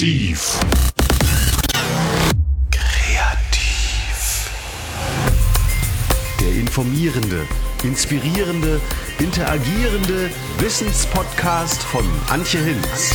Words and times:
Massiv. 0.00 0.58
Kreativ. 2.70 4.50
Der 6.40 6.52
informierende, 6.52 7.46
inspirierende, 7.82 8.80
interagierende 9.18 10.30
Wissenspodcast 10.58 11.82
von 11.82 12.02
Antje 12.30 12.60
Hinz. 12.60 13.14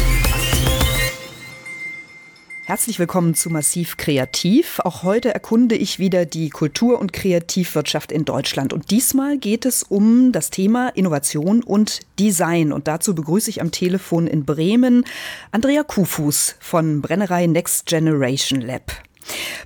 Herzlich 2.67 2.97
willkommen 2.97 3.35
zu 3.35 3.51
Massiv 3.51 3.95
Kreativ. 3.95 4.79
Auch 4.79 5.03
heute 5.03 5.31
erkunde 5.31 5.75
ich 5.75 5.99
wieder 5.99 6.25
die 6.25 6.49
Kultur- 6.49 6.99
und 6.99 7.13
Kreativwirtschaft 7.13 8.11
in 8.11 8.25
Deutschland. 8.25 8.73
Und 8.73 8.89
diesmal 8.89 9.37
geht 9.37 9.65
es 9.65 9.83
um 9.83 10.31
das 10.31 10.49
Thema 10.49 10.89
Innovation 10.89 11.61
und 11.61 11.99
Design. 12.17 12.73
Und 12.73 12.87
dazu 12.87 13.13
begrüße 13.13 13.51
ich 13.51 13.61
am 13.61 13.69
Telefon 13.69 14.25
in 14.25 14.45
Bremen 14.45 15.05
Andrea 15.51 15.83
Kufus 15.83 16.55
von 16.59 17.03
Brennerei 17.03 17.45
Next 17.45 17.85
Generation 17.85 18.61
Lab. 18.61 18.91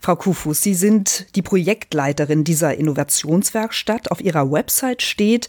Frau 0.02 0.18
Kufus, 0.18 0.62
Sie 0.62 0.74
sind 0.74 1.34
die 1.38 1.42
Projektleiterin 1.42 2.44
dieser 2.44 2.76
Innovationswerkstatt. 2.76 4.12
Auf 4.12 4.20
Ihrer 4.20 4.52
Website 4.52 5.04
steht, 5.04 5.48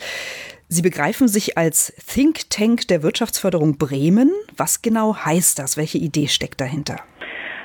Sie 0.68 0.82
begreifen 0.82 1.26
sich 1.26 1.58
als 1.58 1.92
Think 2.06 2.48
Tank 2.48 2.86
der 2.86 3.02
Wirtschaftsförderung 3.02 3.76
Bremen. 3.76 4.30
Was 4.56 4.82
genau 4.82 5.16
heißt 5.16 5.58
das? 5.58 5.76
Welche 5.76 5.98
Idee 5.98 6.28
steckt 6.28 6.60
dahinter? 6.60 7.00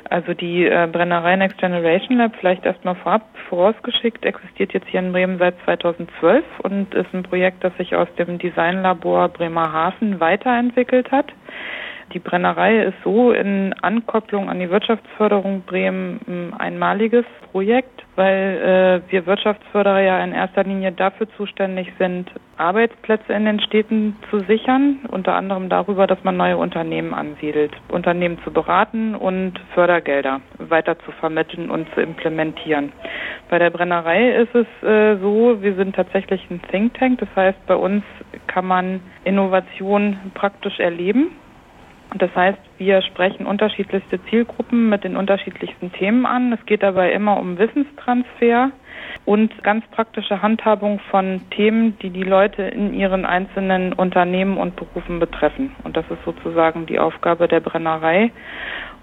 Also 0.10 0.34
die 0.34 0.66
äh, 0.66 0.88
Brennerei 0.92 1.36
Next 1.36 1.58
Generation 1.58 2.18
Lab, 2.18 2.36
vielleicht 2.40 2.66
erstmal 2.66 2.96
vorab 2.96 3.24
vorausgeschickt, 3.50 4.26
existiert 4.26 4.74
jetzt 4.74 4.88
hier 4.88 5.00
in 5.00 5.12
Bremen 5.12 5.40
seit 5.40 5.56
2012 5.66 6.44
und 6.64 6.94
ist 6.94 7.14
ein 7.14 7.24
Projekt, 7.24 7.64
das 7.64 7.76
sich 7.78 7.96
aus 7.96 8.08
dem 8.18 8.38
Designlabor 8.38 9.30
Bremerhaven 9.30 10.20
weiterentwickelt 10.20 11.12
hat. 11.12 11.32
Die 12.14 12.20
Brennerei 12.20 12.84
ist 12.84 12.98
so 13.04 13.32
in 13.32 13.74
Ankopplung 13.82 14.50
an 14.50 14.60
die 14.60 14.70
Wirtschaftsförderung 14.70 15.64
Bremen 15.64 16.20
ein 16.28 16.54
einmaliges 16.54 17.26
Projekt, 17.52 18.04
weil 18.16 19.02
äh, 19.08 19.12
wir 19.12 19.26
Wirtschaftsförderer 19.26 20.02
ja 20.02 20.24
in 20.24 20.32
erster 20.32 20.64
Linie 20.64 20.92
dafür 20.92 21.28
zuständig 21.36 21.92
sind, 21.98 22.30
Arbeitsplätze 22.58 23.34
in 23.34 23.46
den 23.46 23.60
Städten 23.60 24.16
zu 24.30 24.40
sichern, 24.42 25.00
unter 25.10 25.36
anderem 25.36 25.68
darüber, 25.68 26.06
dass 26.06 26.24
man 26.24 26.38
neue 26.38 26.58
Unternehmen 26.58 27.14
ansiedelt, 27.14 27.72
Unternehmen 27.90 28.38
zu 28.44 28.52
beraten 28.52 29.16
und 29.16 29.54
Fördergelder 29.74 30.42
weiter 30.60 30.98
zu 31.00 31.12
vermitteln 31.12 31.70
und 31.70 31.92
zu 31.96 32.02
implementieren. 32.02 32.94
Bei 33.50 33.60
der 33.60 33.72
Brennerei 33.72 34.32
ist 34.36 34.56
es 34.56 34.68
äh, 34.88 35.18
so, 35.18 35.62
wir 35.62 35.76
sind 35.76 35.96
tatsächlich 35.96 36.42
ein 36.50 36.62
Think 36.70 36.94
Tank, 36.94 37.20
das 37.20 37.30
heißt, 37.36 37.66
bei 37.68 37.76
uns 37.76 38.04
kann 38.48 38.66
man 38.66 39.02
Innovation 39.24 40.18
praktisch 40.36 40.80
erleben 40.80 41.32
das 42.18 42.34
heißt, 42.34 42.60
wir 42.78 43.02
sprechen 43.02 43.46
unterschiedlichste 43.46 44.24
Zielgruppen 44.30 44.88
mit 44.88 45.04
den 45.04 45.18
unterschiedlichsten 45.18 45.92
Themen 45.92 46.26
an. 46.26 46.54
Es 46.54 46.66
geht 46.66 46.82
dabei 46.82 47.12
immer 47.12 47.38
um 47.38 47.58
Wissenstransfer 47.58 48.72
und 49.26 49.64
ganz 49.64 49.86
praktische 49.88 50.42
Handhabung 50.42 51.00
von 51.12 51.42
Themen, 51.52 52.00
die 52.00 52.12
die 52.12 52.24
Leute 52.24 52.64
in 52.64 52.94
ihren 52.94 53.26
einzelnen 53.26 53.92
Unternehmen 53.92 54.58
und 54.58 54.78
Berufen 54.78 55.20
betreffen. 55.20 55.76
Und 55.84 55.98
das 55.98 56.06
ist 56.10 56.24
sozusagen 56.24 56.86
die 56.86 57.00
Aufgabe 57.00 57.50
der 57.50 57.60
Brennerei, 57.60 58.32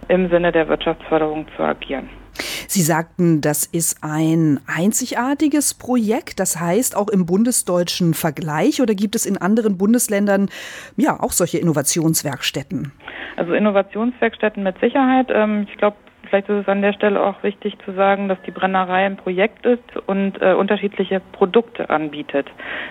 im 0.08 0.30
Sinne 0.30 0.50
der 0.50 0.68
Wirtschaftsförderung 0.68 1.46
zu 1.56 1.62
agieren. 1.62 2.21
Sie 2.66 2.82
sagten, 2.82 3.40
das 3.40 3.66
ist 3.66 3.98
ein 4.02 4.60
einzigartiges 4.66 5.74
Projekt, 5.74 6.40
das 6.40 6.58
heißt 6.60 6.96
auch 6.96 7.08
im 7.08 7.26
bundesdeutschen 7.26 8.14
Vergleich 8.14 8.80
oder 8.80 8.94
gibt 8.94 9.14
es 9.14 9.26
in 9.26 9.36
anderen 9.36 9.76
Bundesländern 9.76 10.48
ja 10.96 11.20
auch 11.20 11.32
solche 11.32 11.58
Innovationswerkstätten? 11.58 12.92
Also 13.36 13.54
Innovationswerkstätten 13.54 14.62
mit 14.62 14.78
Sicherheit. 14.80 15.28
Ähm, 15.30 15.66
ich 15.70 15.76
glaube, 15.78 15.96
vielleicht 16.28 16.48
ist 16.48 16.62
es 16.62 16.68
an 16.68 16.82
der 16.82 16.92
Stelle 16.92 17.20
auch 17.20 17.42
wichtig 17.42 17.76
zu 17.84 17.92
sagen, 17.92 18.28
dass 18.28 18.38
die 18.46 18.50
Brennerei 18.50 19.04
ein 19.04 19.16
Projekt 19.16 19.66
ist 19.66 19.96
und 20.06 20.40
äh, 20.40 20.54
unterschiedliche 20.54 21.20
Produkte 21.32 21.90
anbietet. 21.90 22.46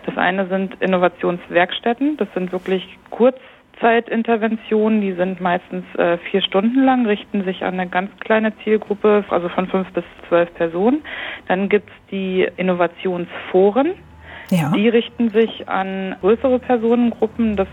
Das 0.05 0.17
eine 0.17 0.47
sind 0.47 0.75
Innovationswerkstätten, 0.79 2.17
das 2.17 2.27
sind 2.33 2.51
wirklich 2.51 2.85
kurz 3.09 3.37
Zeitinterventionen, 3.81 5.01
die 5.01 5.13
sind 5.13 5.41
meistens 5.41 5.83
äh, 5.97 6.17
vier 6.29 6.41
Stunden 6.41 6.83
lang, 6.83 7.05
richten 7.05 7.43
sich 7.43 7.63
an 7.63 7.79
eine 7.79 7.89
ganz 7.89 8.11
kleine 8.19 8.55
Zielgruppe, 8.63 9.25
also 9.29 9.49
von 9.49 9.67
fünf 9.67 9.91
bis 9.91 10.03
zwölf 10.29 10.53
Personen. 10.53 11.03
Dann 11.47 11.67
gibt's 11.67 11.91
die 12.11 12.47
Innovationsforen. 12.57 13.93
Ja. 14.49 14.71
Die 14.75 14.89
richten 14.89 15.29
sich 15.29 15.67
an 15.67 16.15
größere 16.21 16.59
Personengruppen. 16.59 17.55
Das 17.55 17.67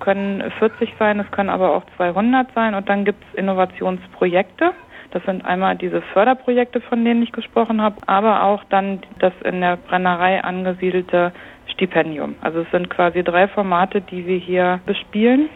können 0.00 0.42
40 0.58 0.94
sein, 0.98 1.20
es 1.20 1.30
können 1.30 1.50
aber 1.50 1.74
auch 1.74 1.84
200 1.96 2.48
sein. 2.54 2.74
Und 2.74 2.88
dann 2.88 3.04
gibt's 3.04 3.26
Innovationsprojekte. 3.34 4.72
Das 5.12 5.22
sind 5.24 5.44
einmal 5.44 5.76
diese 5.76 6.00
Förderprojekte, 6.00 6.80
von 6.80 7.04
denen 7.04 7.22
ich 7.22 7.32
gesprochen 7.32 7.82
habe, 7.82 7.96
aber 8.06 8.44
auch 8.44 8.64
dann 8.70 9.00
das 9.18 9.34
in 9.44 9.60
der 9.60 9.76
Brennerei 9.76 10.42
angesiedelte 10.42 11.32
Stipendium. 11.82 12.36
Also 12.40 12.60
es 12.60 12.70
sind 12.70 12.90
quasi 12.90 13.24
drei 13.24 13.48
Formate, 13.48 14.00
die 14.00 14.24
wir 14.24 14.38
hier 14.38 14.80
bespielen. 14.86 15.48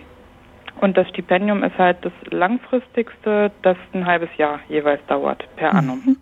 Und 0.80 0.96
das 0.96 1.08
Stipendium 1.08 1.62
ist 1.62 1.78
halt 1.78 1.98
das 2.02 2.12
langfristigste, 2.30 3.52
das 3.62 3.76
ein 3.92 4.04
halbes 4.04 4.28
Jahr 4.36 4.58
jeweils 4.68 5.00
dauert 5.06 5.44
per 5.56 5.72
mhm. 5.72 5.78
annum. 5.78 6.16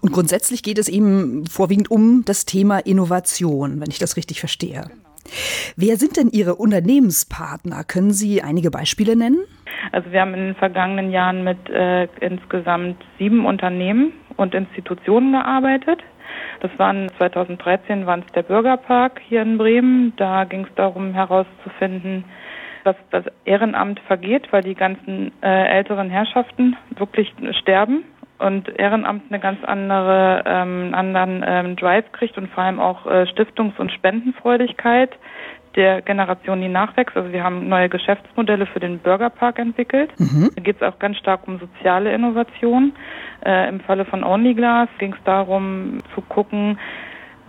Und 0.00 0.12
grundsätzlich 0.12 0.62
geht 0.62 0.78
es 0.78 0.88
eben 0.88 1.44
vorwiegend 1.46 1.90
um 1.90 2.24
das 2.24 2.46
Thema 2.46 2.78
Innovation, 2.78 3.80
wenn 3.80 3.90
ich 3.90 3.98
das 3.98 4.16
richtig 4.16 4.40
verstehe. 4.40 4.84
Genau. 4.88 4.94
Wer 5.76 5.96
sind 5.96 6.16
denn 6.16 6.30
Ihre 6.30 6.56
Unternehmenspartner? 6.56 7.84
Können 7.84 8.10
Sie 8.12 8.42
einige 8.42 8.70
Beispiele 8.70 9.14
nennen? 9.14 9.40
Also 9.92 10.10
wir 10.10 10.22
haben 10.22 10.34
in 10.34 10.40
den 10.40 10.54
vergangenen 10.56 11.12
Jahren 11.12 11.44
mit 11.44 11.68
äh, 11.68 12.08
insgesamt 12.20 12.96
sieben 13.18 13.46
Unternehmen 13.46 14.12
und 14.36 14.54
Institutionen 14.54 15.32
gearbeitet. 15.32 16.00
Das 16.60 16.70
waren 16.78 17.08
2013 17.18 18.06
waren 18.06 18.24
es 18.26 18.32
der 18.32 18.42
Bürgerpark 18.42 19.20
hier 19.28 19.42
in 19.42 19.58
Bremen. 19.58 20.12
Da 20.16 20.44
ging 20.44 20.64
es 20.64 20.74
darum 20.74 21.14
herauszufinden, 21.14 22.24
dass 22.84 22.96
das 23.10 23.24
Ehrenamt 23.44 24.00
vergeht, 24.00 24.52
weil 24.52 24.62
die 24.62 24.74
ganzen 24.74 25.32
äh, 25.42 25.76
älteren 25.76 26.10
Herrschaften 26.10 26.76
wirklich 26.96 27.32
sterben 27.60 28.04
und 28.38 28.68
Ehrenamt 28.78 29.24
eine 29.28 29.38
ganz 29.38 29.62
andere 29.64 30.42
ähm, 30.46 30.94
anderen 30.94 31.44
ähm, 31.46 31.76
Drive 31.76 32.10
kriegt 32.12 32.38
und 32.38 32.48
vor 32.48 32.64
allem 32.64 32.80
auch 32.80 33.06
äh, 33.06 33.26
Stiftungs- 33.26 33.78
und 33.78 33.92
Spendenfreudigkeit 33.92 35.10
der 35.76 36.02
Generation, 36.02 36.60
die 36.60 36.68
nachwächst. 36.68 37.16
Also 37.16 37.32
wir 37.32 37.44
haben 37.44 37.68
neue 37.68 37.88
Geschäftsmodelle 37.88 38.66
für 38.66 38.80
den 38.80 38.98
Bürgerpark 38.98 39.58
entwickelt. 39.58 40.10
Mhm. 40.18 40.50
Da 40.54 40.62
geht 40.62 40.76
es 40.76 40.82
auch 40.82 40.98
ganz 40.98 41.16
stark 41.18 41.46
um 41.46 41.58
soziale 41.58 42.12
Innovation. 42.12 42.92
Äh, 43.44 43.68
Im 43.68 43.80
Falle 43.80 44.04
von 44.04 44.24
OnlyGlass 44.24 44.88
ging 44.98 45.12
es 45.12 45.24
darum 45.24 45.98
zu 46.14 46.20
gucken, 46.22 46.78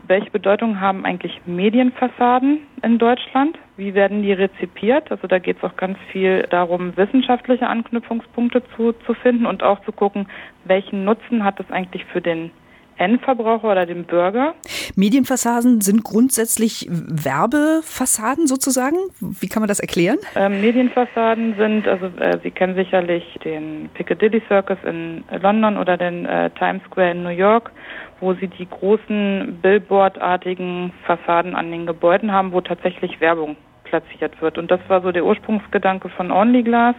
welche 0.08 0.30
Bedeutung 0.30 0.82
haben 0.82 1.06
eigentlich 1.06 1.42
Medienfassaden 1.46 2.60
in 2.82 2.98
Deutschland? 2.98 3.58
Wie 3.78 3.94
werden 3.94 4.24
die 4.24 4.34
rezipiert? 4.34 5.10
Also 5.10 5.28
da 5.28 5.40
geht 5.40 5.58
es 5.58 5.64
auch 5.64 5.78
ganz 5.78 5.98
viel 6.12 6.46
darum, 6.50 6.98
wissenschaftliche 6.98 7.68
Anknüpfungspunkte 7.68 8.62
zu, 8.76 8.92
zu 9.06 9.14
finden 9.14 9.46
und 9.46 9.64
auch 9.64 9.80
zu 9.86 9.94
gucken, 9.94 10.28
welchen 10.66 11.06
Nutzen 11.06 11.46
hat 11.46 11.60
es 11.62 11.72
eigentlich 11.72 12.04
für 12.06 12.20
den 12.20 12.52
Endverbraucher 12.98 13.72
oder 13.72 13.86
den 13.86 14.06
Bürger. 14.06 14.54
Medienfassaden 14.96 15.82
sind 15.82 16.04
grundsätzlich 16.04 16.88
Werbefassaden 16.90 18.48
sozusagen. 18.48 18.98
Wie 19.20 19.48
kann 19.48 19.62
man 19.62 19.68
das 19.68 19.80
erklären? 19.80 20.18
Ähm, 20.36 20.62
Medienfassaden 20.62 21.56
sind, 21.58 21.88
also 21.88 22.08
äh, 22.20 22.40
Sie 22.44 22.52
kennen 22.52 22.76
sicherlich 22.76 23.24
den 23.44 23.90
Piccadilly 23.94 24.42
Circus 24.48 24.78
in 24.86 25.24
London 25.42 25.78
oder 25.78 25.98
den 25.98 26.26
äh, 26.26 26.50
Times 26.52 26.84
Square 26.86 27.12
in 27.12 27.24
New 27.24 27.30
York, 27.30 27.72
wo 28.20 28.34
sie 28.34 28.48
die 28.48 28.68
großen 28.70 29.60
Billboardartigen 29.62 30.94
Fassaden 31.06 31.56
an 31.56 31.72
den 31.72 31.86
Gebäuden 31.86 32.32
haben, 32.32 32.52
wo 32.52 32.62
tatsächlich 32.62 33.20
Werbung 33.20 33.56
platziert 33.92 34.42
wird. 34.42 34.58
Und 34.58 34.72
das 34.72 34.80
war 34.88 35.02
so 35.02 35.12
der 35.12 35.26
Ursprungsgedanke 35.26 36.08
von 36.10 36.32
Only 36.32 36.64
Glass. 36.64 36.96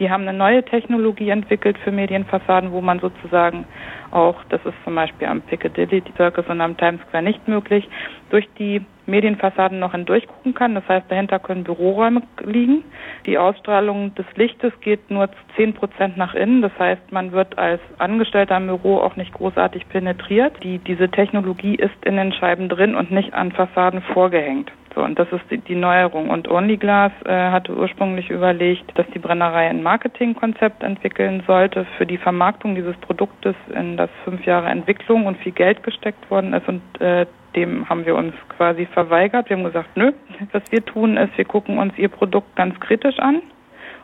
Die 0.00 0.10
haben 0.10 0.26
eine 0.26 0.36
neue 0.36 0.64
Technologie 0.64 1.30
entwickelt 1.30 1.78
für 1.78 1.92
Medienfassaden, 1.92 2.72
wo 2.72 2.80
man 2.80 2.98
sozusagen 2.98 3.64
auch, 4.10 4.36
das 4.48 4.60
ist 4.64 4.74
zum 4.82 4.96
Beispiel 4.96 5.28
am 5.28 5.40
Piccadilly 5.42 6.02
Circus 6.16 6.46
und 6.48 6.60
am 6.60 6.76
Times 6.76 7.00
Square 7.06 7.22
nicht 7.22 7.46
möglich, 7.46 7.88
durch 8.30 8.48
die 8.58 8.84
Medienfassaden 9.06 9.78
noch 9.78 9.92
hindurch 9.92 10.26
gucken 10.26 10.54
kann. 10.54 10.74
Das 10.74 10.88
heißt, 10.88 11.06
dahinter 11.08 11.38
können 11.38 11.62
Büroräume 11.62 12.22
liegen. 12.42 12.82
Die 13.26 13.38
Ausstrahlung 13.38 14.14
des 14.16 14.26
Lichtes 14.34 14.72
geht 14.80 15.10
nur 15.10 15.28
zu 15.28 15.38
zehn 15.56 15.72
Prozent 15.72 16.16
nach 16.16 16.34
innen. 16.34 16.62
Das 16.62 16.72
heißt, 16.78 17.12
man 17.12 17.30
wird 17.30 17.56
als 17.58 17.80
Angestellter 17.98 18.56
im 18.56 18.66
Büro 18.66 18.98
auch 18.98 19.14
nicht 19.14 19.32
großartig 19.34 19.88
penetriert. 19.88 20.62
Die, 20.64 20.78
diese 20.78 21.08
Technologie 21.08 21.76
ist 21.76 22.04
in 22.04 22.16
den 22.16 22.32
Scheiben 22.32 22.68
drin 22.68 22.96
und 22.96 23.12
nicht 23.12 23.34
an 23.34 23.52
Fassaden 23.52 24.02
vorgehängt. 24.02 24.72
So, 24.94 25.02
und 25.02 25.18
das 25.18 25.26
ist 25.32 25.44
die, 25.68 25.74
Neuerung. 25.74 26.30
Und 26.30 26.48
OnlyGlass 26.48 27.12
äh, 27.24 27.50
hatte 27.50 27.76
ursprünglich 27.76 28.30
überlegt, 28.30 28.96
dass 28.96 29.06
die 29.12 29.18
Brennerei 29.18 29.68
ein 29.68 29.82
Marketingkonzept 29.82 30.82
entwickeln 30.82 31.42
sollte 31.46 31.84
für 31.98 32.06
die 32.06 32.18
Vermarktung 32.18 32.74
dieses 32.76 32.96
Produktes, 32.98 33.56
in 33.74 33.96
das 33.96 34.10
fünf 34.24 34.44
Jahre 34.46 34.68
Entwicklung 34.68 35.26
und 35.26 35.36
viel 35.38 35.52
Geld 35.52 35.82
gesteckt 35.82 36.30
worden 36.30 36.52
ist. 36.52 36.68
Und 36.68 36.82
äh, 37.00 37.26
dem 37.56 37.88
haben 37.88 38.06
wir 38.06 38.14
uns 38.14 38.34
quasi 38.56 38.86
verweigert. 38.86 39.48
Wir 39.48 39.56
haben 39.56 39.64
gesagt, 39.64 39.96
nö, 39.96 40.12
was 40.52 40.62
wir 40.70 40.84
tun 40.84 41.16
ist, 41.16 41.36
wir 41.36 41.44
gucken 41.44 41.78
uns 41.78 41.96
ihr 41.96 42.08
Produkt 42.08 42.54
ganz 42.56 42.78
kritisch 42.80 43.18
an 43.18 43.42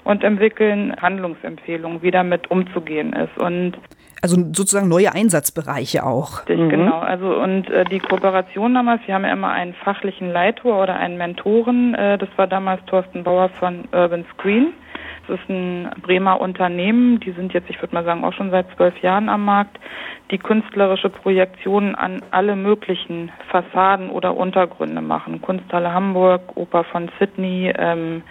und 0.04 0.24
entwickeln 0.24 0.94
Handlungsempfehlungen, 1.00 2.02
wie 2.02 2.10
damit 2.10 2.50
umzugehen 2.50 3.12
ist. 3.12 3.36
Und 3.38 3.78
also 4.22 4.36
sozusagen 4.52 4.88
neue 4.88 5.12
Einsatzbereiche 5.12 6.04
auch. 6.04 6.40
Richtig, 6.40 6.58
mhm. 6.58 6.68
genau. 6.68 6.98
Also 6.98 7.34
und 7.34 7.70
äh, 7.70 7.84
die 7.84 8.00
Kooperation 8.00 8.74
damals, 8.74 9.00
wir 9.06 9.14
haben 9.14 9.24
ja 9.24 9.32
immer 9.32 9.50
einen 9.50 9.74
fachlichen 9.74 10.30
Leitor 10.30 10.82
oder 10.82 10.96
einen 10.96 11.16
Mentoren. 11.16 11.94
Äh, 11.94 12.18
das 12.18 12.28
war 12.36 12.46
damals 12.46 12.84
Thorsten 12.86 13.24
Bauer 13.24 13.48
von 13.58 13.84
Urban 13.92 14.24
Screen. 14.34 14.72
Das 15.26 15.38
ist 15.38 15.48
ein 15.48 15.90
Bremer 16.02 16.40
Unternehmen. 16.40 17.20
Die 17.20 17.30
sind 17.32 17.52
jetzt, 17.52 17.70
ich 17.70 17.80
würde 17.80 17.94
mal 17.94 18.04
sagen, 18.04 18.24
auch 18.24 18.32
schon 18.32 18.50
seit 18.50 18.66
zwölf 18.76 19.00
Jahren 19.00 19.28
am 19.28 19.44
Markt, 19.44 19.78
die 20.30 20.38
künstlerische 20.38 21.08
Projektionen 21.08 21.94
an 21.94 22.22
alle 22.30 22.56
möglichen 22.56 23.30
Fassaden 23.48 24.10
oder 24.10 24.36
Untergründe 24.36 25.00
machen. 25.00 25.40
Kunsthalle 25.40 25.92
Hamburg, 25.92 26.56
Oper 26.56 26.84
von 26.84 27.10
Sydney, 27.18 27.72
ähm, 27.76 28.22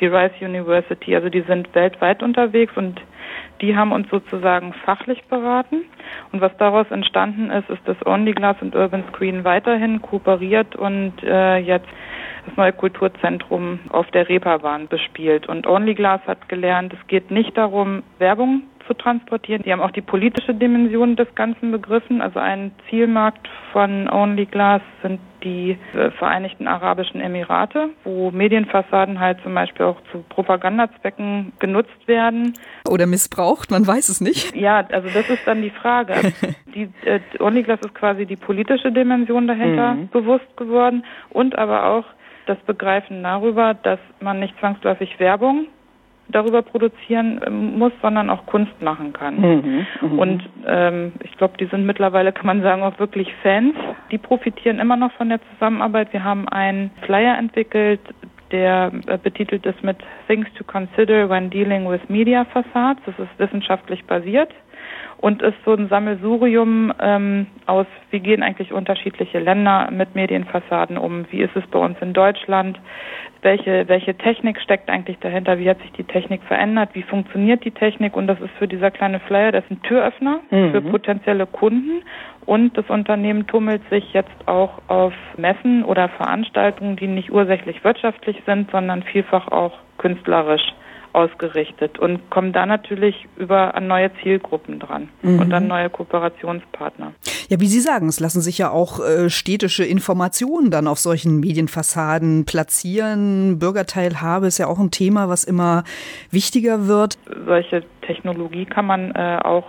die 0.00 0.06
Rice 0.06 0.40
University. 0.40 1.14
Also 1.14 1.28
die 1.28 1.42
sind 1.42 1.74
weltweit 1.74 2.22
unterwegs 2.22 2.72
und 2.76 3.00
die 3.60 3.76
haben 3.76 3.92
uns 3.92 4.08
sozusagen 4.10 4.72
fachlich 4.84 5.24
beraten. 5.24 5.82
Und 6.32 6.40
was 6.40 6.56
daraus 6.58 6.90
entstanden 6.90 7.50
ist, 7.50 7.68
ist, 7.68 7.86
dass 7.86 7.96
Only 8.06 8.32
Glass 8.32 8.56
und 8.60 8.74
Urban 8.74 9.04
Screen 9.08 9.44
weiterhin 9.44 10.02
kooperiert 10.02 10.76
und 10.76 11.14
äh, 11.22 11.58
jetzt 11.58 11.88
das 12.46 12.56
neue 12.56 12.72
Kulturzentrum 12.72 13.80
auf 13.88 14.10
der 14.12 14.28
Reeperbahn 14.28 14.88
bespielt. 14.88 15.48
Und 15.48 15.66
Only 15.66 15.94
Glass 15.94 16.20
hat 16.26 16.48
gelernt, 16.48 16.92
es 16.92 17.06
geht 17.08 17.30
nicht 17.30 17.56
darum, 17.56 18.02
Werbung 18.18 18.62
zu 18.86 18.94
transportieren. 18.94 19.62
Die 19.62 19.72
haben 19.72 19.80
auch 19.80 19.90
die 19.90 20.00
politische 20.00 20.54
Dimension 20.54 21.16
des 21.16 21.34
Ganzen 21.34 21.72
begriffen. 21.72 22.20
Also 22.20 22.38
ein 22.38 22.72
Zielmarkt 22.88 23.48
von 23.72 24.08
Only 24.08 24.46
Glass 24.46 24.82
sind 25.02 25.20
die 25.46 25.78
äh, 25.94 26.10
Vereinigten 26.10 26.66
Arabischen 26.66 27.20
Emirate, 27.20 27.90
wo 28.02 28.32
Medienfassaden 28.32 29.20
halt 29.20 29.38
zum 29.44 29.54
Beispiel 29.54 29.86
auch 29.86 30.00
zu 30.10 30.24
Propagandazwecken 30.28 31.52
genutzt 31.60 32.06
werden. 32.06 32.54
Oder 32.88 33.06
missbraucht, 33.06 33.70
man 33.70 33.86
weiß 33.86 34.08
es 34.08 34.20
nicht. 34.20 34.54
Ja, 34.56 34.84
also 34.90 35.08
das 35.08 35.30
ist 35.30 35.46
dann 35.46 35.62
die 35.62 35.70
Frage. 35.70 36.14
die, 36.74 36.90
äh, 37.04 37.20
Only 37.38 37.62
Glass 37.62 37.80
ist 37.80 37.94
quasi 37.94 38.26
die 38.26 38.36
politische 38.36 38.90
Dimension 38.90 39.46
dahinter 39.46 39.94
mhm. 39.94 40.08
bewusst 40.08 40.56
geworden 40.56 41.04
und 41.30 41.56
aber 41.56 41.86
auch 41.86 42.04
das 42.46 42.58
Begreifen 42.66 43.22
darüber, 43.22 43.74
dass 43.74 44.00
man 44.20 44.40
nicht 44.40 44.58
zwangsläufig 44.58 45.18
Werbung 45.20 45.66
darüber 46.28 46.62
produzieren 46.62 47.40
ähm, 47.46 47.78
muss, 47.78 47.92
sondern 48.02 48.30
auch 48.30 48.46
Kunst 48.46 48.80
machen 48.82 49.12
kann. 49.12 49.40
Mhm, 49.40 49.86
mh. 50.00 50.22
Und 50.22 50.42
ähm, 50.66 51.12
ich 51.22 51.36
glaube, 51.36 51.56
die 51.58 51.66
sind 51.66 51.86
mittlerweile, 51.86 52.32
kann 52.32 52.46
man 52.46 52.62
sagen, 52.62 52.82
auch 52.82 52.98
wirklich 52.98 53.32
Fans. 53.42 53.74
Die 54.10 54.18
profitieren 54.18 54.78
immer 54.78 54.96
noch 54.96 55.12
von 55.12 55.28
der 55.28 55.40
Zusammenarbeit. 55.52 56.12
Wir 56.12 56.24
haben 56.24 56.48
einen 56.48 56.90
Flyer 57.02 57.38
entwickelt, 57.38 58.00
der 58.50 58.92
äh, 59.06 59.18
betitelt 59.18 59.66
ist 59.66 59.82
mit 59.82 59.98
Things 60.26 60.46
to 60.54 60.64
Consider 60.64 61.28
when 61.28 61.50
Dealing 61.50 61.88
with 61.88 62.00
Media 62.08 62.44
Facades. 62.44 63.02
Das 63.06 63.18
ist 63.18 63.38
wissenschaftlich 63.38 64.04
basiert 64.04 64.50
und 65.18 65.42
ist 65.42 65.56
so 65.64 65.72
ein 65.72 65.88
Sammelsurium 65.88 66.92
ähm, 67.00 67.46
aus, 67.66 67.86
wie 68.10 68.20
gehen 68.20 68.42
eigentlich 68.42 68.72
unterschiedliche 68.72 69.38
Länder 69.38 69.90
mit 69.90 70.14
Medienfassaden 70.14 70.98
um, 70.98 71.24
wie 71.30 71.40
ist 71.40 71.56
es 71.56 71.66
bei 71.68 71.78
uns 71.78 71.96
in 72.00 72.12
Deutschland, 72.12 72.78
welche, 73.42 73.88
welche 73.88 74.16
Technik 74.16 74.60
steckt 74.60 74.90
eigentlich 74.90 75.18
dahinter, 75.18 75.58
wie 75.58 75.70
hat 75.70 75.80
sich 75.80 75.92
die 75.92 76.04
Technik 76.04 76.42
verändert, 76.42 76.90
wie 76.94 77.02
funktioniert 77.02 77.64
die 77.64 77.70
Technik? 77.70 78.16
Und 78.16 78.26
das 78.26 78.40
ist 78.40 78.50
für 78.58 78.68
dieser 78.68 78.90
kleine 78.90 79.20
Flyer, 79.20 79.52
das 79.52 79.64
ist 79.64 79.70
ein 79.70 79.82
Türöffner 79.82 80.40
mhm. 80.50 80.72
für 80.72 80.80
potenzielle 80.82 81.46
Kunden. 81.46 82.02
Und 82.44 82.76
das 82.76 82.88
Unternehmen 82.88 83.46
tummelt 83.46 83.82
sich 83.90 84.12
jetzt 84.12 84.46
auch 84.46 84.80
auf 84.88 85.12
Messen 85.36 85.84
oder 85.84 86.08
Veranstaltungen, 86.08 86.96
die 86.96 87.08
nicht 87.08 87.30
ursächlich 87.30 87.82
wirtschaftlich 87.84 88.40
sind, 88.46 88.70
sondern 88.70 89.02
vielfach 89.02 89.48
auch 89.48 89.72
künstlerisch 89.98 90.74
ausgerichtet 91.16 91.98
und 91.98 92.28
kommen 92.30 92.52
da 92.52 92.66
natürlich 92.66 93.26
über 93.36 93.74
an 93.74 93.86
neue 93.86 94.10
Zielgruppen 94.22 94.78
dran 94.78 95.08
mhm. 95.22 95.40
und 95.40 95.52
an 95.52 95.66
neue 95.66 95.88
Kooperationspartner. 95.88 97.12
Ja, 97.48 97.58
wie 97.58 97.66
Sie 97.66 97.80
sagen, 97.80 98.08
es 98.08 98.20
lassen 98.20 98.42
sich 98.42 98.58
ja 98.58 98.70
auch 98.70 99.00
äh, 99.00 99.30
städtische 99.30 99.84
Informationen 99.84 100.70
dann 100.70 100.86
auf 100.86 100.98
solchen 100.98 101.40
Medienfassaden 101.40 102.44
platzieren. 102.44 103.58
Bürgerteilhabe 103.58 104.46
ist 104.46 104.58
ja 104.58 104.66
auch 104.66 104.78
ein 104.78 104.90
Thema, 104.90 105.30
was 105.30 105.44
immer 105.44 105.84
wichtiger 106.30 106.86
wird. 106.86 107.14
Solche 107.46 107.82
Technologie 108.02 108.66
kann 108.66 108.84
man 108.84 109.12
äh, 109.12 109.38
auch 109.42 109.64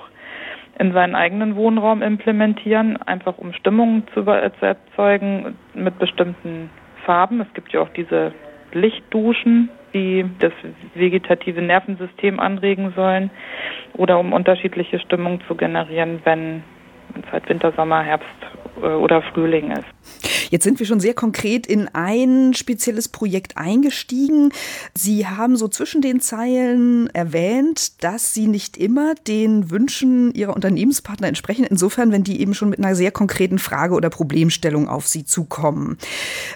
in 0.79 0.91
seinen 0.91 1.15
eigenen 1.15 1.55
Wohnraum 1.55 2.01
implementieren, 2.01 2.97
einfach 2.97 3.37
um 3.37 3.53
Stimmungen 3.53 4.03
zu, 4.13 4.23
zu 4.23 4.65
erzeugen 4.65 5.55
mit 5.73 5.97
bestimmten 5.97 6.69
Farben. 7.05 7.39
Es 7.39 7.47
gibt 7.53 7.71
ja 7.71 7.79
auch 7.79 7.89
diese 7.95 8.33
Lichtduschen, 8.73 9.69
die 9.93 10.25
das 10.39 10.53
vegetative 10.95 11.61
Nervensystem 11.61 12.39
anregen 12.39 12.93
sollen 12.95 13.29
oder 13.93 14.19
um 14.19 14.33
unterschiedliche 14.33 14.99
Stimmungen 14.99 15.41
zu 15.47 15.55
generieren, 15.55 16.21
wenn 16.23 16.63
es 17.15 17.31
halt 17.31 17.47
Winter, 17.49 17.71
Sommer, 17.73 18.03
Herbst 18.03 18.27
äh, 18.81 18.87
oder 18.87 19.21
Frühling 19.21 19.71
ist. 19.71 20.26
Jetzt 20.49 20.63
sind 20.63 20.79
wir 20.79 20.85
schon 20.85 20.99
sehr 20.99 21.13
konkret 21.13 21.67
in 21.67 21.87
ein 21.89 22.53
spezielles 22.53 23.09
Projekt 23.09 23.57
eingestiegen. 23.57 24.51
Sie 24.95 25.27
haben 25.27 25.57
so 25.57 25.67
zwischen 25.67 26.01
den 26.01 26.21
Zeilen 26.21 27.07
erwähnt, 27.13 28.03
dass 28.03 28.33
Sie 28.33 28.47
nicht 28.47 28.77
immer 28.77 29.15
den 29.15 29.69
Wünschen 29.71 30.33
Ihrer 30.33 30.55
Unternehmenspartner 30.55 31.27
entsprechen, 31.27 31.65
insofern, 31.65 32.11
wenn 32.11 32.23
die 32.23 32.39
eben 32.39 32.53
schon 32.53 32.69
mit 32.69 32.79
einer 32.79 32.95
sehr 32.95 33.11
konkreten 33.11 33.59
Frage 33.59 33.93
oder 33.93 34.09
Problemstellung 34.09 34.87
auf 34.87 35.07
Sie 35.07 35.25
zukommen. 35.25 35.97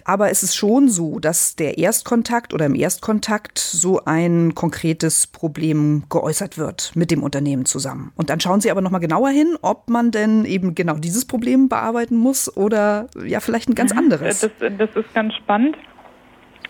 Aber 0.06 0.32
es 0.32 0.44
ist 0.44 0.56
schon 0.56 0.90
so, 0.90 1.20
dass 1.20 1.56
der 1.56 1.78
Erstkontakt 1.78 2.54
oder 2.54 2.66
im 2.66 2.76
Erstkontakt 2.76 3.60
so 3.60 4.06
ein 4.06 4.56
konkretes 4.56 5.28
Problem 5.28 6.04
geäußert 6.10 6.58
wird 6.58 6.92
mit 6.96 7.12
dem 7.12 7.24
Unternehmen 7.24 7.66
zusammen. 7.66 8.12
Und 8.16 8.30
dann 8.30 8.40
schauen 8.40 8.62
Sie 8.62 8.72
aber 8.72 8.82
noch 8.82 8.92
mal 8.92 9.00
genauer 9.00 9.30
hin, 9.30 9.58
ob 9.62 9.90
man 9.90 10.12
denn 10.12 10.46
eben 10.46 10.76
genau 10.76 10.96
dieses 10.96 11.26
Problem 11.26 11.70
bearbeiten 11.70 12.16
muss 12.16 12.56
oder 12.56 13.08
ja 13.26 13.40
vielleicht 13.40 13.70
ein 13.70 13.76
ganz 13.82 13.94
mhm. 13.94 14.00
anderes. 14.00 14.40
Das, 14.42 14.52
das 14.78 14.96
ist 14.96 15.14
ganz 15.14 15.34
spannend. 15.36 15.78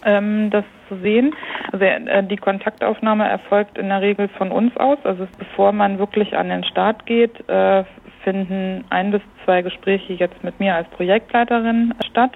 Ähm, 0.03 0.49
das 0.49 0.65
zu 0.87 0.95
sehen. 0.97 1.35
Also 1.71 1.85
äh, 1.85 2.23
die 2.23 2.37
Kontaktaufnahme 2.37 3.27
erfolgt 3.27 3.77
in 3.77 3.89
der 3.89 4.01
Regel 4.01 4.29
von 4.29 4.51
uns 4.51 4.75
aus. 4.77 4.97
Also 5.03 5.27
bevor 5.37 5.71
man 5.71 5.99
wirklich 5.99 6.35
an 6.35 6.49
den 6.49 6.63
Start 6.63 7.05
geht, 7.05 7.47
äh, 7.47 7.83
finden 8.23 8.83
ein 8.89 9.11
bis 9.11 9.21
zwei 9.45 9.61
Gespräche 9.61 10.13
jetzt 10.13 10.43
mit 10.43 10.59
mir 10.59 10.75
als 10.75 10.87
Projektleiterin 10.89 11.93
statt. 12.09 12.31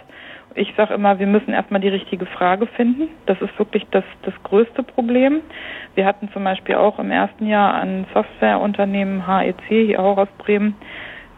Ich 0.53 0.73
sage 0.77 0.93
immer, 0.93 1.19
wir 1.19 1.27
müssen 1.27 1.51
erstmal 1.53 1.81
die 1.81 1.89
richtige 1.89 2.25
Frage 2.25 2.65
finden. 2.65 3.09
Das 3.25 3.41
ist 3.41 3.57
wirklich 3.59 3.85
das, 3.91 4.05
das 4.21 4.33
größte 4.43 4.83
Problem. 4.83 5.41
Wir 5.95 6.05
hatten 6.05 6.29
zum 6.31 6.45
Beispiel 6.45 6.75
auch 6.75 6.97
im 6.97 7.11
ersten 7.11 7.45
Jahr 7.45 7.73
ein 7.73 8.05
Softwareunternehmen 8.13 9.27
HEC, 9.27 9.67
hier 9.67 9.99
auch 9.99 10.17
aus 10.17 10.29
Bremen, 10.37 10.75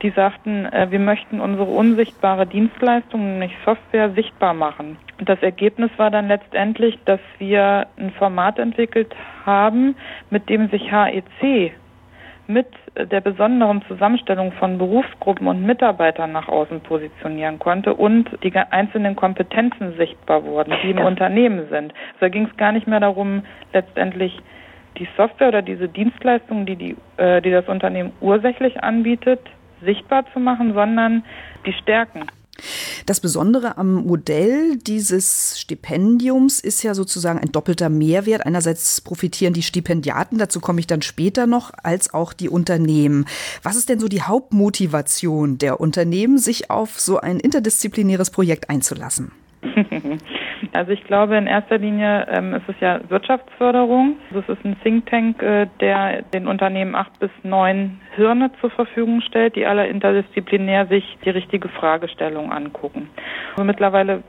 die 0.02 0.12
sagten, 0.12 0.66
äh, 0.66 0.88
wir 0.90 1.00
möchten 1.00 1.40
unsere 1.40 1.70
unsichtbare 1.70 2.46
Dienstleistung, 2.46 3.34
nämlich 3.34 3.56
Software, 3.66 4.12
sichtbar 4.12 4.54
machen. 4.54 4.98
Und 5.20 5.28
das 5.28 5.42
Ergebnis 5.42 5.90
war 5.98 6.12
dann 6.12 6.28
letztendlich, 6.28 6.98
dass 7.06 7.20
wir 7.40 7.88
ein 7.98 8.12
Format 8.12 8.60
entwickelt 8.60 9.16
haben, 9.46 9.96
mit 10.30 10.50
dem 10.50 10.70
sich 10.70 10.92
HEC 10.92 11.74
mit 12.48 12.68
der 12.96 13.22
besonderen 13.22 13.84
Zusammenstellung 13.88 14.54
von 14.54 14.78
Berufsgruppen 14.78 15.48
und 15.48 15.66
Mitarbeitern 15.66 16.32
nach 16.32 16.48
außen 16.48 16.80
positionieren 16.82 17.60
konnte 17.60 17.94
und 17.94 18.30
die 18.44 18.56
einzelnen 18.56 19.16
Kompetenzen 19.16 19.96
sichtbar 19.98 20.46
wurden, 20.46 20.74
die 20.82 20.92
im 20.92 21.00
Unternehmen 21.00 21.68
sind. 21.70 21.94
Also 21.94 22.22
da 22.22 22.30
ging 22.30 22.48
es 22.50 22.58
gar 22.58 22.72
nicht 22.72 22.88
mehr 22.88 23.02
darum, 23.02 23.44
letztendlich 23.74 24.40
die 24.98 25.08
Software 25.18 25.50
oder 25.50 25.62
diese 25.62 25.88
Dienstleistungen, 25.90 26.66
die, 26.66 26.76
die, 26.76 26.96
äh, 27.18 27.42
die 27.42 27.52
das 27.52 27.68
Unternehmen 27.68 28.14
ursächlich 28.22 28.82
anbietet, 28.82 29.42
sichtbar 29.82 30.26
zu 30.34 30.40
machen, 30.40 30.74
sondern 30.74 31.24
die 31.66 31.74
Stärken. 31.74 32.26
Das 33.06 33.20
Besondere 33.20 33.78
am 33.78 34.06
Modell 34.06 34.78
dieses 34.78 35.60
Stipendiums 35.60 36.60
ist 36.60 36.84
ja 36.84 36.94
sozusagen 36.94 37.40
ein 37.40 37.52
doppelter 37.52 37.90
Mehrwert. 37.90 38.46
Einerseits 38.46 39.02
profitieren 39.02 39.54
die 39.54 39.62
Stipendiaten, 39.62 40.38
dazu 40.38 40.60
komme 40.60 40.80
ich 40.80 40.88
dann 40.88 41.02
später 41.02 41.48
noch, 41.48 41.72
als 41.84 42.14
auch 42.14 42.34
die 42.34 42.50
Unternehmen. 42.50 43.26
Was 43.64 43.76
ist 43.76 43.90
denn 43.90 44.00
so 44.00 44.08
die 44.08 44.24
Hauptmotivation 44.24 45.58
der 45.58 45.80
Unternehmen, 45.80 46.38
sich 46.38 46.72
auf 46.72 47.00
so 47.00 47.20
ein 47.20 47.40
interdisziplinäres 47.40 48.32
Projekt 48.32 48.70
einzulassen? 48.70 49.32
Also 50.74 50.92
ich 50.92 51.04
glaube, 51.04 51.38
in 51.38 51.48
erster 51.48 51.78
Linie 51.78 52.28
ähm, 52.30 52.54
ist 52.54 52.68
es 52.68 52.76
ja 52.80 53.00
Wirtschaftsförderung. 53.10 54.18
Das 54.32 54.48
ist 54.48 54.64
ein 54.66 54.80
Think 54.82 55.08
Tank, 55.08 55.42
äh, 55.42 55.68
der 55.80 56.22
den 56.22 56.48
Unternehmen 56.48 56.96
acht 56.96 57.20
bis 57.20 57.32
neun 57.44 58.00
Hirne 58.16 58.52
zur 58.62 58.70
Verfügung 58.70 59.22
stellt, 59.22 59.56
die 59.56 59.66
alle 59.66 59.88
interdisziplinär 59.88 60.88
sich 60.88 61.18
die 61.26 61.30
richtige 61.30 61.70
Fragestellung 61.70 62.52
angucken. 62.52 63.10
Also 63.52 63.64
mittlerweile 63.64 64.24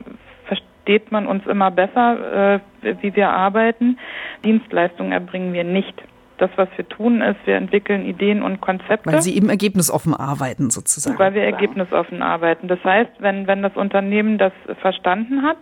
versteht 0.46 1.12
man 1.12 1.26
uns 1.26 1.46
immer 1.46 1.70
besser, 1.70 2.54
äh, 2.82 2.94
wie 3.02 3.14
wir 3.14 3.30
arbeiten. 3.30 3.98
Dienstleistungen 4.44 5.12
erbringen 5.12 5.52
wir 5.52 5.64
nicht 5.64 6.02
das, 6.38 6.50
was 6.56 6.68
wir 6.76 6.88
tun, 6.88 7.20
ist, 7.20 7.38
wir 7.44 7.56
entwickeln 7.56 8.06
Ideen 8.06 8.42
und 8.42 8.60
Konzepte. 8.60 9.10
Weil 9.10 9.22
Sie 9.22 9.36
eben 9.36 9.48
ergebnisoffen 9.48 10.14
arbeiten 10.14 10.70
sozusagen. 10.70 11.18
Weil 11.18 11.34
wir 11.34 11.42
ergebnisoffen 11.42 12.22
arbeiten. 12.22 12.68
Das 12.68 12.82
heißt, 12.84 13.10
wenn, 13.18 13.46
wenn 13.46 13.62
das 13.62 13.76
Unternehmen 13.76 14.38
das 14.38 14.52
verstanden 14.80 15.42
hat, 15.42 15.58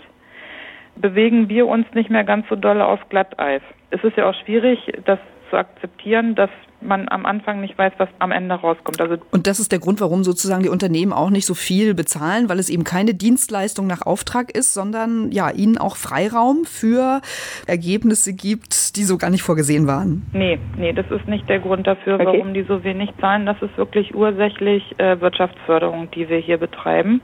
bewegen 0.97 1.49
wir 1.49 1.67
uns 1.67 1.87
nicht 1.95 2.11
mehr 2.11 2.25
ganz 2.25 2.49
so 2.49 2.57
doll 2.57 2.81
auf 2.81 3.09
Glatteis. 3.09 3.63
Es 3.91 4.03
ist 4.03 4.17
ja 4.17 4.29
auch 4.29 4.35
schwierig, 4.45 4.93
das 5.05 5.19
zu 5.51 5.57
akzeptieren, 5.57 6.35
dass 6.35 6.51
man 6.81 7.09
am 7.09 7.27
Anfang 7.27 7.61
nicht 7.61 7.77
weiß, 7.79 7.93
was 7.99 8.09
am 8.19 8.33
Ende 8.33 8.55
rauskommt. 8.55 9.01
Also 9.01 9.17
und 9.31 9.47
das 9.47 9.61
ist 9.61 9.73
der 9.73 9.79
Grund, 9.79 10.01
warum 10.01 10.25
sozusagen 10.25 10.63
die 10.63 10.69
Unternehmen 10.69 11.13
auch 11.13 11.31
nicht 11.31 11.47
so 11.47 11.55
viel 11.55 11.95
bezahlen, 11.95 12.49
weil 12.49 12.59
es 12.59 12.71
eben 12.71 12.85
keine 12.85 13.15
Dienstleistung 13.15 13.87
nach 13.87 14.03
Auftrag 14.03 14.51
ist, 14.57 14.75
sondern 14.75 15.33
ja, 15.33 15.51
ihnen 15.51 15.79
auch 15.79 15.97
Freiraum 15.97 16.65
für 16.65 17.21
Ergebnisse 17.67 18.35
gibt, 18.35 18.97
die 18.97 19.05
so 19.05 19.19
gar 19.19 19.31
nicht 19.31 19.43
vorgesehen 19.43 19.87
waren. 19.87 20.27
Nee, 20.33 20.59
nee, 20.77 20.93
das 20.93 21.11
ist 21.11 21.27
nicht 21.29 21.49
der 21.49 21.61
Grund 21.61 21.87
dafür, 21.87 22.15
okay. 22.15 22.27
warum 22.27 22.55
die 22.55 22.63
so 22.63 22.85
wenig 22.85 23.11
zahlen. 23.21 23.47
Das 23.47 23.61
ist 23.63 23.77
wirklich 23.77 24.15
ursächlich 24.15 24.95
äh, 24.99 25.21
Wirtschaftsförderung, 25.21 26.11
die 26.11 26.29
wir 26.29 26.39
hier 26.39 26.59
betreiben. 26.59 27.21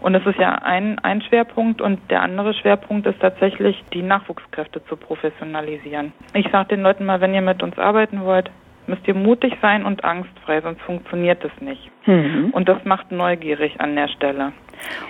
Und 0.00 0.14
das 0.14 0.26
ist 0.26 0.38
ja 0.38 0.54
ein, 0.54 0.98
ein 0.98 1.22
Schwerpunkt 1.22 1.80
und 1.80 1.98
der 2.10 2.22
andere 2.22 2.54
Schwerpunkt 2.54 3.06
ist 3.06 3.20
tatsächlich, 3.20 3.82
die 3.92 4.02
Nachwuchskräfte 4.02 4.84
zu 4.86 4.96
professionalisieren. 4.96 6.12
Ich 6.34 6.46
sage 6.50 6.70
den 6.70 6.82
Leuten 6.82 7.04
mal, 7.04 7.20
wenn 7.20 7.34
ihr 7.34 7.42
mit 7.42 7.62
uns 7.62 7.78
arbeiten 7.78 8.22
wollt, 8.22 8.50
müsst 8.86 9.06
ihr 9.06 9.14
mutig 9.14 9.56
sein 9.62 9.84
und 9.84 10.04
angstfrei, 10.04 10.60
sonst 10.60 10.80
funktioniert 10.82 11.44
es 11.44 11.60
nicht. 11.60 11.90
Mhm. 12.06 12.50
Und 12.52 12.68
das 12.68 12.84
macht 12.84 13.12
neugierig 13.12 13.80
an 13.80 13.94
der 13.94 14.08
Stelle. 14.08 14.52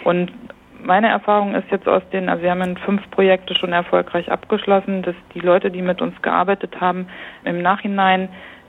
Und 0.04 0.32
meine 0.82 1.08
Erfahrung 1.08 1.54
ist 1.54 1.70
jetzt 1.70 1.88
aus 1.88 2.02
den, 2.12 2.28
also 2.28 2.42
wir 2.42 2.50
haben 2.50 2.76
fünf 2.78 3.08
Projekte 3.10 3.54
schon 3.54 3.72
erfolgreich 3.72 4.30
abgeschlossen, 4.30 5.02
dass 5.02 5.14
die 5.34 5.40
Leute, 5.40 5.70
die 5.70 5.82
mit 5.82 6.02
uns 6.02 6.20
gearbeitet 6.22 6.80
haben, 6.80 7.06
im 7.44 7.62
Nachhinein 7.62 8.28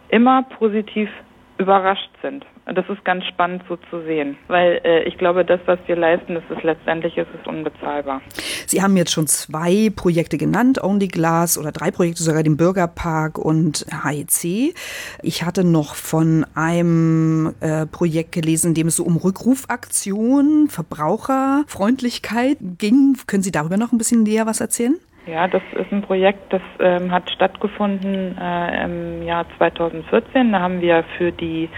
immer 0.10 0.44
positiv 0.44 1.10
überrascht 1.58 2.12
sind. 2.22 2.46
Das 2.66 2.88
ist 2.88 3.04
ganz 3.04 3.26
spannend 3.26 3.64
so 3.68 3.76
zu 3.90 4.02
sehen, 4.04 4.38
weil 4.48 4.80
äh, 4.86 5.04
ich 5.04 5.18
glaube, 5.18 5.44
das, 5.44 5.60
was 5.66 5.80
wir 5.86 5.98
leisten, 5.98 6.36
das 6.36 6.44
ist 6.50 6.64
letztendlich 6.64 7.18
ist 7.18 7.28
es 7.40 7.46
unbezahlbar. 7.46 8.22
Sie 8.68 8.82
haben 8.82 8.96
jetzt 8.96 9.12
schon 9.12 9.28
zwei 9.28 9.90
Projekte 9.94 10.38
genannt, 10.38 10.82
Only 10.82 11.10
Glass 11.10 11.58
oder 11.58 11.74
drei 11.74 11.92
Projekte, 11.92 12.24
sogar 12.24 12.42
den 12.42 12.56
Bürgerpark 12.56 13.38
und 13.38 13.86
HEC. 13.92 14.74
Ich 15.22 15.44
hatte 15.44 15.66
noch 15.66 15.96
von 15.96 16.46
einem 16.56 17.54
äh, 17.60 17.86
Projekt 17.86 18.32
gelesen, 18.32 18.70
in 18.70 18.74
dem 18.76 18.88
es 18.88 18.96
so 18.96 19.04
um 19.04 19.18
Rückrufaktion, 19.18 20.70
Verbraucherfreundlichkeit 20.70 22.58
ging. 22.78 23.18
Können 23.28 23.44
Sie 23.44 23.52
darüber 23.52 23.76
noch 23.76 23.92
ein 23.92 23.98
bisschen 23.98 24.24
näher 24.24 24.46
was 24.46 24.62
erzählen? 24.62 24.96
Ja, 25.26 25.48
das 25.48 25.62
ist 25.80 25.92
ein 25.92 26.02
Projekt, 26.02 26.52
das 26.52 26.62
ähm, 26.80 27.12
hat 27.12 27.30
stattgefunden 27.32 28.38
äh, 28.38 28.84
im 28.84 29.24
Jahr 29.24 29.46
2014. 29.58 30.52
Da 30.52 30.60
haben 30.60 30.82
wir 30.82 31.06
für 31.18 31.32
die 31.32 31.70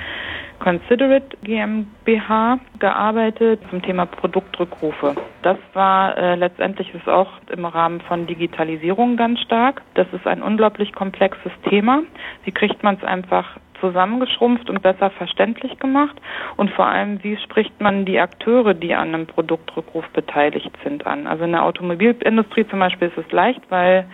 Considerate 0.66 1.38
GmbH 1.44 2.58
gearbeitet 2.80 3.62
zum 3.70 3.84
Thema 3.84 4.08
Produktrückrufe. 4.08 5.14
Das 5.44 5.60
war 5.74 6.18
äh, 6.18 6.34
letztendlich 6.34 6.92
ist 6.96 7.08
auch 7.08 7.30
im 7.52 7.66
Rahmen 7.66 8.02
von 8.02 8.26
Digitalisierung 8.26 9.16
ganz 9.16 9.42
stark. 9.42 9.84
Das 9.94 10.08
ist 10.12 10.26
ein 10.26 10.42
unglaublich 10.42 10.92
komplexes 10.94 11.52
Thema. 11.70 12.02
Wie 12.46 12.52
kriegt 12.52 12.82
man 12.82 12.96
es 12.96 13.04
einfach 13.04 13.60
zusammengeschrumpft 13.80 14.68
und 14.68 14.82
besser 14.82 15.12
verständlich 15.12 15.78
gemacht? 15.78 16.20
Und 16.58 16.72
vor 16.72 16.88
allem, 16.88 17.24
wie 17.24 17.38
spricht 17.38 17.80
man 17.80 18.06
die 18.06 18.20
Akteure, 18.20 18.74
die 18.74 18.96
an 18.96 19.14
einem 19.14 19.28
Produktrückruf 19.28 20.10
beteiligt 20.14 20.72
sind, 20.84 21.06
an? 21.06 21.28
Also 21.28 21.44
in 21.44 21.52
der 21.52 21.64
Automobilindustrie 21.64 22.68
zum 22.68 22.80
Beispiel 22.80 23.10
ist 23.10 23.24
es 23.24 23.32
leicht, 23.32 23.62
weil 23.70 24.08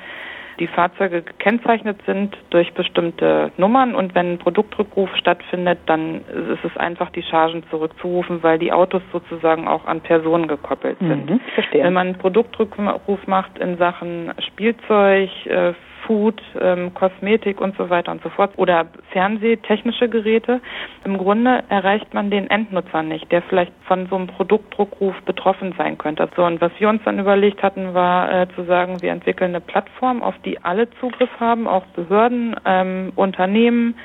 die 0.59 0.67
Fahrzeuge 0.67 1.21
gekennzeichnet 1.21 1.99
sind 2.05 2.37
durch 2.49 2.73
bestimmte 2.73 3.51
Nummern 3.57 3.95
und 3.95 4.15
wenn 4.15 4.33
ein 4.33 4.37
Produktrückruf 4.37 5.09
stattfindet, 5.15 5.79
dann 5.85 6.21
ist 6.21 6.63
es 6.63 6.77
einfach, 6.77 7.09
die 7.11 7.23
Chargen 7.23 7.63
zurückzurufen, 7.69 8.43
weil 8.43 8.59
die 8.59 8.71
Autos 8.71 9.01
sozusagen 9.11 9.67
auch 9.67 9.85
an 9.85 10.01
Personen 10.01 10.47
gekoppelt 10.47 10.97
sind. 10.99 11.29
Mhm, 11.29 11.39
wenn 11.71 11.93
man 11.93 12.07
einen 12.07 12.17
Produktrückruf 12.17 13.27
macht 13.27 13.57
in 13.59 13.77
Sachen 13.77 14.33
Spielzeug, 14.39 15.29
äh, 15.45 15.73
Food, 16.05 16.41
ähm, 16.59 16.93
Kosmetik 16.93 17.61
und 17.61 17.75
so 17.77 17.89
weiter 17.89 18.11
und 18.11 18.21
so 18.23 18.29
fort 18.29 18.53
oder 18.57 18.87
Fernsehtechnische 19.11 20.09
Geräte. 20.09 20.61
Im 21.05 21.17
Grunde 21.17 21.63
erreicht 21.69 22.13
man 22.13 22.29
den 22.29 22.49
Endnutzer 22.49 23.03
nicht, 23.03 23.31
der 23.31 23.41
vielleicht 23.43 23.73
von 23.87 24.07
so 24.07 24.15
einem 24.15 24.27
Produktdruckruf 24.27 25.15
betroffen 25.25 25.73
sein 25.77 25.97
könnte. 25.97 26.29
So, 26.35 26.43
und 26.45 26.61
was 26.61 26.71
wir 26.79 26.89
uns 26.89 27.01
dann 27.03 27.19
überlegt 27.19 27.63
hatten, 27.63 27.93
war 27.93 28.31
äh, 28.31 28.47
zu 28.55 28.63
sagen, 28.63 29.01
wir 29.01 29.11
entwickeln 29.11 29.51
eine 29.51 29.61
Plattform, 29.61 30.21
auf 30.21 30.35
die 30.45 30.63
alle 30.63 30.89
Zugriff 30.99 31.29
haben, 31.39 31.67
auch 31.67 31.85
Behörden, 31.87 32.55
ähm, 32.65 33.11
Unternehmen, 33.15 33.95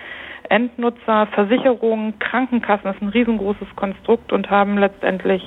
Endnutzer, 0.48 1.26
Versicherungen, 1.32 2.18
Krankenkassen, 2.18 2.84
das 2.84 2.96
ist 2.96 3.02
ein 3.02 3.08
riesengroßes 3.08 3.68
Konstrukt 3.76 4.32
und 4.32 4.50
haben 4.50 4.78
letztendlich 4.78 5.42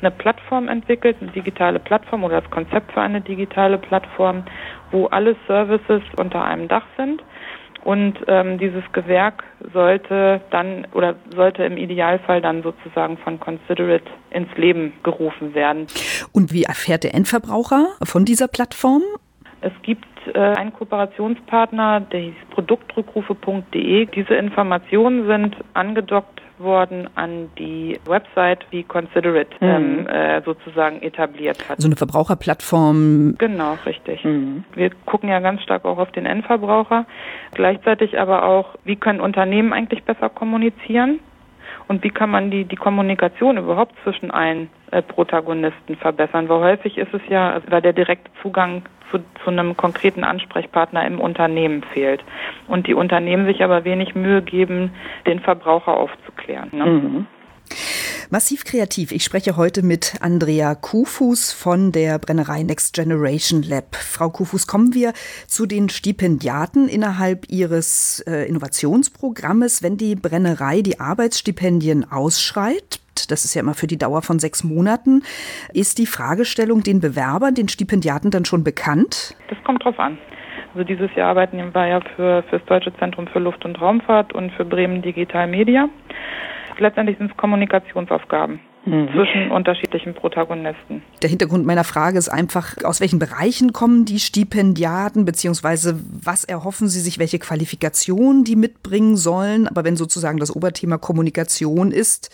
eine 0.00 0.10
Plattform 0.10 0.68
entwickelt, 0.68 1.16
eine 1.20 1.30
digitale 1.30 1.78
Plattform 1.78 2.24
oder 2.24 2.40
das 2.40 2.50
Konzept 2.50 2.92
für 2.92 3.00
eine 3.00 3.20
digitale 3.20 3.78
Plattform, 3.78 4.44
wo 4.90 5.06
alle 5.06 5.36
Services 5.46 6.02
unter 6.16 6.44
einem 6.44 6.68
Dach 6.68 6.84
sind. 6.96 7.22
Und 7.82 8.18
ähm, 8.26 8.58
dieses 8.58 8.82
Gewerk 8.92 9.42
sollte 9.72 10.42
dann 10.50 10.86
oder 10.92 11.14
sollte 11.34 11.64
im 11.64 11.78
Idealfall 11.78 12.42
dann 12.42 12.62
sozusagen 12.62 13.16
von 13.18 13.40
Considerate 13.40 14.04
ins 14.30 14.54
Leben 14.56 14.92
gerufen 15.02 15.54
werden. 15.54 15.86
Und 16.32 16.52
wie 16.52 16.64
erfährt 16.64 17.04
der 17.04 17.14
Endverbraucher 17.14 17.86
von 18.02 18.26
dieser 18.26 18.48
Plattform? 18.48 19.02
Es 19.62 19.72
gibt 19.82 20.04
äh, 20.34 20.38
einen 20.38 20.72
Kooperationspartner, 20.72 22.00
der 22.00 22.20
hieß 22.20 22.34
produktrückrufe.de. 22.50 24.06
Diese 24.06 24.34
Informationen 24.34 25.26
sind 25.26 25.56
angedockt 25.74 26.40
worden 26.58 27.08
an 27.14 27.50
die 27.58 27.98
Website, 28.06 28.66
wie 28.70 28.82
Considerate 28.82 29.56
mhm. 29.60 29.68
ähm, 29.68 30.06
äh, 30.06 30.42
sozusagen 30.42 31.02
etabliert 31.02 31.68
hat. 31.68 31.80
So 31.80 31.88
eine 31.88 31.96
Verbraucherplattform. 31.96 33.36
Genau, 33.38 33.78
richtig. 33.86 34.24
Mhm. 34.24 34.64
Wir 34.74 34.90
gucken 35.06 35.28
ja 35.28 35.40
ganz 35.40 35.62
stark 35.62 35.84
auch 35.84 35.98
auf 35.98 36.12
den 36.12 36.26
Endverbraucher. 36.26 37.06
Gleichzeitig 37.54 38.20
aber 38.20 38.44
auch, 38.44 38.76
wie 38.84 38.96
können 38.96 39.20
Unternehmen 39.20 39.72
eigentlich 39.72 40.04
besser 40.04 40.28
kommunizieren? 40.28 41.20
Und 41.88 42.04
wie 42.04 42.10
kann 42.10 42.30
man 42.30 42.50
die, 42.50 42.64
die 42.64 42.76
Kommunikation 42.76 43.56
überhaupt 43.56 43.96
zwischen 44.04 44.30
allen 44.30 44.70
Protagonisten 45.02 45.96
verbessern? 45.96 46.48
Weil 46.48 46.60
häufig 46.60 46.98
ist 46.98 47.12
es 47.14 47.22
ja, 47.28 47.52
also, 47.52 47.70
weil 47.70 47.82
der 47.82 47.92
direkte 47.92 48.30
Zugang 48.42 48.82
zu, 49.10 49.18
zu 49.44 49.50
einem 49.50 49.76
konkreten 49.76 50.24
Ansprechpartner 50.24 51.06
im 51.06 51.20
Unternehmen 51.20 51.82
fehlt. 51.92 52.22
Und 52.68 52.86
die 52.86 52.94
Unternehmen 52.94 53.46
sich 53.46 53.62
aber 53.62 53.84
wenig 53.84 54.14
Mühe 54.14 54.42
geben, 54.42 54.92
den 55.26 55.40
Verbraucher 55.40 55.96
aufzuklären. 55.96 56.70
Ne? 56.72 56.84
Mhm. 56.86 57.26
Massiv 58.32 58.64
kreativ. 58.64 59.10
Ich 59.10 59.24
spreche 59.24 59.56
heute 59.56 59.82
mit 59.82 60.14
Andrea 60.20 60.76
Kufus 60.76 61.52
von 61.52 61.90
der 61.90 62.18
Brennerei 62.20 62.62
Next 62.62 62.94
Generation 62.94 63.62
Lab. 63.62 63.96
Frau 63.96 64.30
Kufus, 64.30 64.68
kommen 64.68 64.94
wir 64.94 65.12
zu 65.48 65.66
den 65.66 65.88
Stipendiaten 65.88 66.88
innerhalb 66.88 67.48
Ihres 67.48 68.20
äh, 68.28 68.48
Innovationsprogrammes. 68.48 69.82
Wenn 69.82 69.96
die 69.96 70.14
Brennerei 70.14 70.82
die 70.82 71.00
Arbeitsstipendien 71.00 72.08
ausschreibt, 72.08 73.00
das 73.26 73.44
ist 73.44 73.54
ja 73.54 73.60
immer 73.60 73.74
für 73.74 73.86
die 73.86 73.98
Dauer 73.98 74.22
von 74.22 74.38
sechs 74.38 74.64
Monaten, 74.64 75.22
ist 75.72 75.98
die 75.98 76.06
Fragestellung 76.06 76.82
den 76.82 77.00
Bewerbern, 77.00 77.54
den 77.54 77.68
Stipendiaten 77.68 78.30
dann 78.30 78.44
schon 78.44 78.64
bekannt? 78.64 79.36
Das 79.48 79.58
kommt 79.64 79.84
drauf 79.84 79.98
an. 79.98 80.18
Also 80.72 80.84
dieses 80.84 81.12
Jahr 81.16 81.30
arbeiten 81.30 81.58
wir 81.58 81.86
ja 81.86 82.00
für, 82.14 82.44
für 82.44 82.58
das 82.58 82.66
Deutsche 82.66 82.94
Zentrum 82.98 83.26
für 83.26 83.40
Luft- 83.40 83.64
und 83.64 83.80
Raumfahrt 83.80 84.32
und 84.32 84.52
für 84.52 84.64
Bremen 84.64 85.02
Digital 85.02 85.48
Media 85.48 85.88
letztendlich 86.80 87.18
sind 87.18 87.30
es 87.30 87.36
Kommunikationsaufgaben. 87.36 88.60
Zwischen 88.84 89.50
unterschiedlichen 89.50 90.14
Protagonisten. 90.14 91.02
Der 91.22 91.28
Hintergrund 91.28 91.66
meiner 91.66 91.84
Frage 91.84 92.16
ist 92.16 92.28
einfach, 92.28 92.76
aus 92.82 93.00
welchen 93.00 93.18
Bereichen 93.18 93.72
kommen 93.72 94.04
die 94.06 94.18
Stipendiaten, 94.18 95.24
beziehungsweise 95.24 96.00
was 96.24 96.44
erhoffen 96.44 96.88
sie 96.88 97.00
sich, 97.00 97.18
welche 97.18 97.38
Qualifikationen 97.38 98.44
die 98.44 98.56
mitbringen 98.56 99.16
sollen. 99.16 99.68
Aber 99.68 99.84
wenn 99.84 99.96
sozusagen 99.96 100.38
das 100.38 100.54
Oberthema 100.54 100.96
Kommunikation 100.96 101.92
ist, 101.92 102.30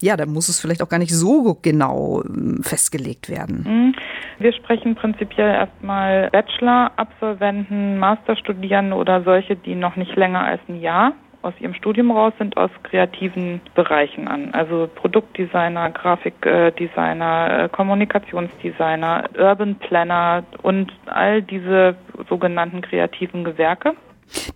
ja, 0.00 0.16
dann 0.16 0.32
muss 0.32 0.48
es 0.48 0.60
vielleicht 0.60 0.82
auch 0.82 0.88
gar 0.88 0.98
nicht 0.98 1.14
so 1.14 1.58
genau 1.60 2.22
ähm, 2.24 2.60
festgelegt 2.62 3.28
werden. 3.28 3.64
Mhm. 3.66 3.94
Wir 4.38 4.52
sprechen 4.52 4.94
prinzipiell 4.94 5.52
erstmal 5.52 6.30
Bachelor-Absolventen, 6.30 7.98
Masterstudierende 7.98 8.94
oder 8.94 9.24
solche, 9.24 9.56
die 9.56 9.74
noch 9.74 9.96
nicht 9.96 10.14
länger 10.14 10.44
als 10.44 10.60
ein 10.68 10.80
Jahr 10.80 11.12
aus 11.42 11.54
ihrem 11.60 11.74
Studium 11.74 12.10
raus 12.10 12.32
sind 12.38 12.56
aus 12.56 12.70
kreativen 12.82 13.60
Bereichen 13.74 14.28
an. 14.28 14.52
Also 14.52 14.88
Produktdesigner, 14.94 15.90
Grafikdesigner, 15.90 17.64
äh, 17.64 17.68
Kommunikationsdesigner, 17.68 19.24
Urban 19.38 19.76
Planner 19.76 20.44
und 20.62 20.92
all 21.06 21.42
diese 21.42 21.96
sogenannten 22.28 22.80
kreativen 22.82 23.44
Gewerke 23.44 23.94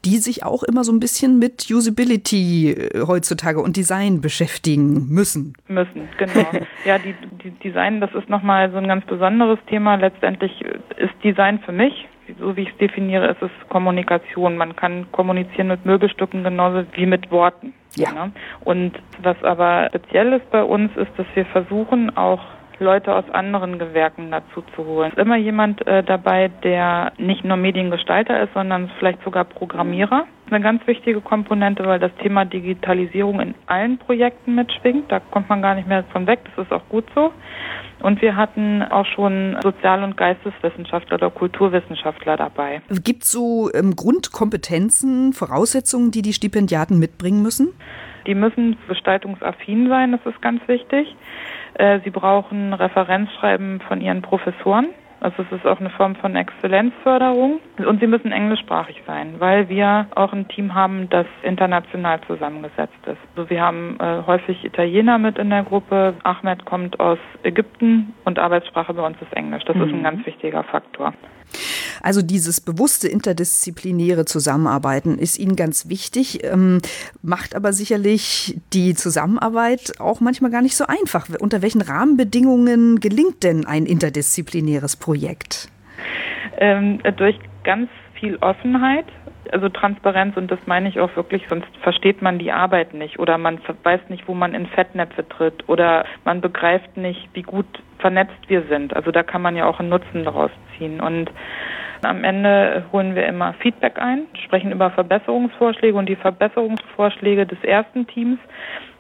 die 0.05 0.19
sich 0.19 0.45
auch 0.45 0.63
immer 0.63 0.85
so 0.85 0.93
ein 0.93 1.01
bisschen 1.01 1.39
mit 1.39 1.71
Usability 1.71 2.73
äh, 2.73 3.07
heutzutage 3.07 3.61
und 3.61 3.77
Design 3.77 4.21
beschäftigen 4.21 5.09
müssen. 5.09 5.55
Müssen, 5.69 6.09
genau. 6.19 6.47
ja, 6.85 6.99
die, 6.99 7.15
die 7.43 7.51
Design, 7.53 8.01
das 8.01 8.13
ist 8.15 8.29
nochmal 8.29 8.71
so 8.71 8.77
ein 8.77 8.89
ganz 8.89 9.05
besonderes 9.07 9.59
Thema. 9.69 9.97
Letztendlich 9.97 10.63
ist 10.97 11.15
Design 11.25 11.61
für 11.61 11.73
mich 11.73 12.07
so 12.39 12.57
wie 12.57 12.63
ich 12.63 12.71
es 12.71 12.77
definiere, 12.79 13.29
ist 13.29 13.43
es 13.43 13.51
Kommunikation. 13.69 14.57
Man 14.57 14.77
kann 14.77 15.11
kommunizieren 15.13 15.69
mit 15.69 15.85
Möbelstücken 15.85 16.45
genauso 16.45 16.85
wie 16.93 17.07
mit 17.07 17.31
Worten. 17.31 17.75
Ja. 17.97 18.13
Ne? 18.13 18.33
Und 18.65 18.93
was 19.23 19.43
aber 19.43 19.89
speziell 19.89 20.33
ist 20.33 20.51
bei 20.51 20.63
uns, 20.63 20.97
ist, 20.97 21.11
dass 21.17 21.27
wir 21.35 21.45
versuchen, 21.47 22.17
auch 22.17 22.43
Leute 22.81 23.15
aus 23.15 23.25
anderen 23.31 23.79
Gewerken 23.79 24.31
dazu 24.31 24.63
zu 24.75 24.85
holen. 24.85 25.13
Immer 25.17 25.37
jemand 25.37 25.87
äh, 25.87 26.03
dabei, 26.03 26.49
der 26.63 27.13
nicht 27.19 27.45
nur 27.45 27.57
Mediengestalter 27.57 28.43
ist, 28.43 28.53
sondern 28.55 28.91
vielleicht 28.99 29.23
sogar 29.25 29.45
Programmierer. 29.45 30.25
Eine 30.51 30.61
ganz 30.61 30.87
wichtige 30.87 31.21
Komponente, 31.21 31.85
weil 31.87 31.99
das 31.99 32.15
Thema 32.23 32.45
Digitalisierung 32.45 33.41
in 33.41 33.55
allen 33.67 33.99
Projekten 33.99 34.55
mitschwingt. 34.55 35.11
Da 35.11 35.21
kommt 35.21 35.49
man 35.49 35.63
gar 35.63 35.75
nicht 35.75 35.89
mehr 35.89 36.05
von 36.13 36.27
weg. 36.27 36.41
Das 36.45 36.67
ist 36.67 36.73
auch 36.73 36.87
gut 36.89 37.05
so. 37.15 37.33
Und 38.03 38.21
wir 38.21 38.37
hatten 38.37 38.83
auch 38.83 39.07
schon 39.07 39.57
Sozial- 39.63 40.03
und 40.03 40.17
Geisteswissenschaftler 40.17 41.15
oder 41.15 41.31
Kulturwissenschaftler 41.31 42.37
dabei. 42.37 42.83
Gibt 43.05 43.23
es 43.23 43.31
so 43.31 43.71
ähm, 43.73 43.95
Grundkompetenzen, 43.95 45.33
Voraussetzungen, 45.33 46.11
die 46.11 46.23
die 46.23 46.33
Stipendiaten 46.33 46.99
mitbringen 46.99 47.43
müssen? 47.43 47.73
Die 48.27 48.35
müssen 48.35 48.77
gestaltungsaffin 48.89 49.89
sein, 49.89 50.13
das 50.13 50.21
ist 50.33 50.41
ganz 50.43 50.67
wichtig. 50.69 51.15
Äh, 51.75 52.01
sie 52.05 52.11
brauchen 52.11 52.73
Referenzschreiben 52.73 53.81
von 53.81 54.01
ihren 54.01 54.23
Professoren. 54.23 54.89
Also 55.23 55.45
es 55.45 55.53
ist 55.53 55.67
auch 55.67 55.79
eine 55.79 55.91
Form 55.91 56.17
von 56.17 56.35
Exzellenzförderung. 56.35 57.61
Und 57.79 58.01
sie 58.01 58.09
müssen 58.09 58.33
englischsprachig 58.33 59.03
sein, 59.07 59.37
weil 59.39 59.69
wir 59.69 60.09
auch 60.17 60.33
ein 60.33 60.49
Team 60.49 60.75
haben, 60.75 61.09
das 61.11 61.27
international 61.43 62.21
zusammengesetzt 62.27 62.99
ist. 63.07 63.19
Also 63.37 63.49
wir 63.49 63.63
haben 63.63 63.97
äh, 64.01 64.23
häufig 64.27 64.65
Italiener 64.65 65.19
mit 65.19 65.39
in 65.39 65.51
der 65.51 65.63
Gruppe. 65.63 66.15
Ahmed 66.25 66.65
kommt 66.65 66.99
aus 66.99 67.19
Ägypten 67.45 68.15
und 68.25 68.41
Arbeitssprache 68.41 68.95
bei 68.95 69.07
uns 69.07 69.17
ist 69.23 69.33
Englisch. 69.33 69.63
Das 69.65 69.77
mhm. 69.77 69.83
ist 69.83 69.89
ein 69.91 69.99
mhm. 69.99 70.05
ganz 70.05 70.27
wichtiger 70.27 70.65
Faktor. 70.65 71.15
Also 72.03 72.21
dieses 72.21 72.61
bewusste 72.61 73.09
interdisziplinäre 73.09 74.25
Zusammenarbeiten 74.25 75.19
ist 75.19 75.39
Ihnen 75.39 75.55
ganz 75.55 75.89
wichtig, 75.89 76.45
ähm, 76.45 76.81
macht 77.23 77.55
aber 77.55 77.73
sicherlich 77.73 78.59
die 78.73 78.95
Zusammenarbeit 78.95 80.01
auch 80.01 80.21
manchmal 80.21 80.51
gar 80.51 80.63
nicht 80.63 80.77
so 80.77 80.85
einfach. 80.87 81.29
Unter 81.39 81.63
welchen 81.63 81.81
Rahmenbedingungen 81.81 82.99
gelingt 82.99 83.45
denn 83.45 83.65
ein 83.65 83.87
interdisziplinäres 83.87 84.97
Projekt? 84.97 85.69
Ähm, 86.59 86.99
durch 87.17 87.39
ganz 87.63 87.89
viel 88.15 88.37
Offenheit, 88.37 89.07
also 89.53 89.69
Transparenz 89.69 90.37
und 90.37 90.51
das 90.51 90.59
meine 90.67 90.89
ich 90.89 90.99
auch 90.99 91.15
wirklich, 91.17 91.43
sonst 91.49 91.69
versteht 91.83 92.21
man 92.23 92.39
die 92.39 92.53
Arbeit 92.53 92.95
nicht 92.95 93.19
oder 93.19 93.39
man 93.39 93.61
weiß 93.83 94.01
nicht, 94.09 94.27
wo 94.27 94.35
man 94.35 94.55
in 94.55 94.67
Fettnäpfe 94.67 95.29
tritt 95.29 95.69
oder 95.69 96.05
man 96.25 96.41
begreift 96.41 96.97
nicht, 96.97 97.29
wie 97.35 97.43
gut 97.43 97.67
vernetzt 97.99 98.49
wir 98.49 98.63
sind. 98.69 98.95
Also 98.95 99.11
da 99.11 99.23
kann 99.23 99.43
man 99.43 99.57
ja 99.57 99.67
auch 99.67 99.79
einen 99.79 99.89
Nutzen 99.89 100.25
daraus 100.25 100.51
ziehen 100.77 101.01
und 101.01 101.31
am 102.03 102.25
Ende 102.25 102.85
holen 102.93 103.15
wir 103.15 103.27
immer 103.27 103.55
Feedback 103.55 104.01
ein, 104.01 104.27
sprechen 104.45 104.73
über 104.73 104.91
Verbesserungsvorschläge 104.91 105.97
und 105.97 106.09
die 106.09 106.17
Verbesserungsvorschläge 106.17 107.47
des 107.47 107.63
ersten 107.63 108.07
Teams 108.07 108.39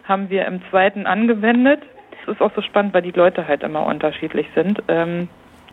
haben 0.05 0.31
wir 0.31 0.47
im 0.47 0.61
zweiten 0.71 1.07
angewendet. 1.07 1.83
Es 2.23 2.29
ist 2.33 2.41
auch 2.41 2.53
so 2.55 2.63
spannend, 2.63 2.95
weil 2.95 3.03
die 3.03 3.11
Leute 3.11 3.47
halt 3.47 3.63
immer 3.63 3.87
unterschiedlich 3.87 4.47
sind. 4.55 4.83
Ähm, 4.89 5.29